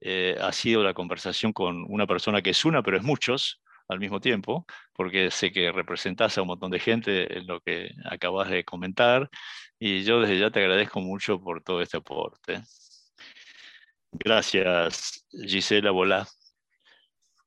[0.00, 3.98] Eh, ha sido la conversación con una persona que es una, pero es muchos al
[3.98, 8.48] mismo tiempo, porque sé que representas a un montón de gente en lo que acabas
[8.48, 9.28] de comentar
[9.78, 12.62] y yo desde ya te agradezco mucho por todo este aporte.
[14.12, 16.26] Gracias, Gisela Bolá.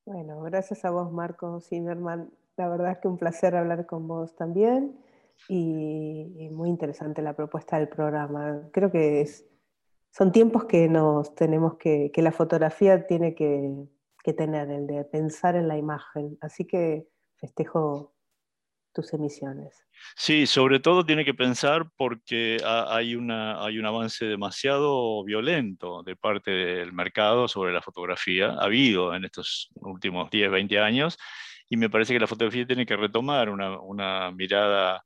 [0.06, 2.30] Bueno, gracias a vos, Marco Zimmerman.
[2.58, 4.98] La verdad es que un placer hablar con vos también
[5.48, 8.62] y, muy interesante la propuesta del programa.
[8.72, 9.46] Creo que es,
[10.12, 13.88] son tiempos que nos tenemos que, que la fotografía tiene que,
[14.24, 16.38] que tener, el de pensar en la imagen.
[16.42, 18.14] Así que festejo
[18.94, 19.86] tus emisiones.
[20.16, 26.16] Sí, sobre todo tiene que pensar porque hay, una, hay un avance demasiado violento de
[26.16, 28.52] parte del mercado sobre la fotografía.
[28.52, 31.18] Ha habido en estos últimos 10, 20 años
[31.70, 35.04] y me parece que la fotografía tiene que retomar una, una mirada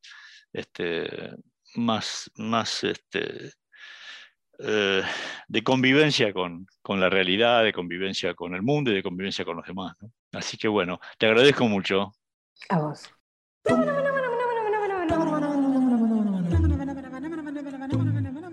[0.51, 1.09] este,
[1.75, 3.53] más, más este,
[4.59, 5.03] eh,
[5.47, 9.57] de convivencia con, con, la realidad, de convivencia con el mundo y de convivencia con
[9.57, 9.95] los demás.
[10.31, 12.13] Así que bueno, te agradezco mucho.
[12.69, 13.11] A vos.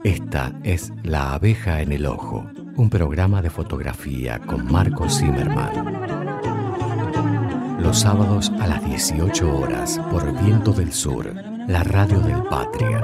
[0.05, 2.47] Esta es La abeja en el ojo,
[2.77, 6.05] un programa de fotografía con Marco Zimmerman.
[7.81, 11.35] Los sábados a las 18 horas por Viento del Sur,
[11.69, 13.03] la radio del Patria.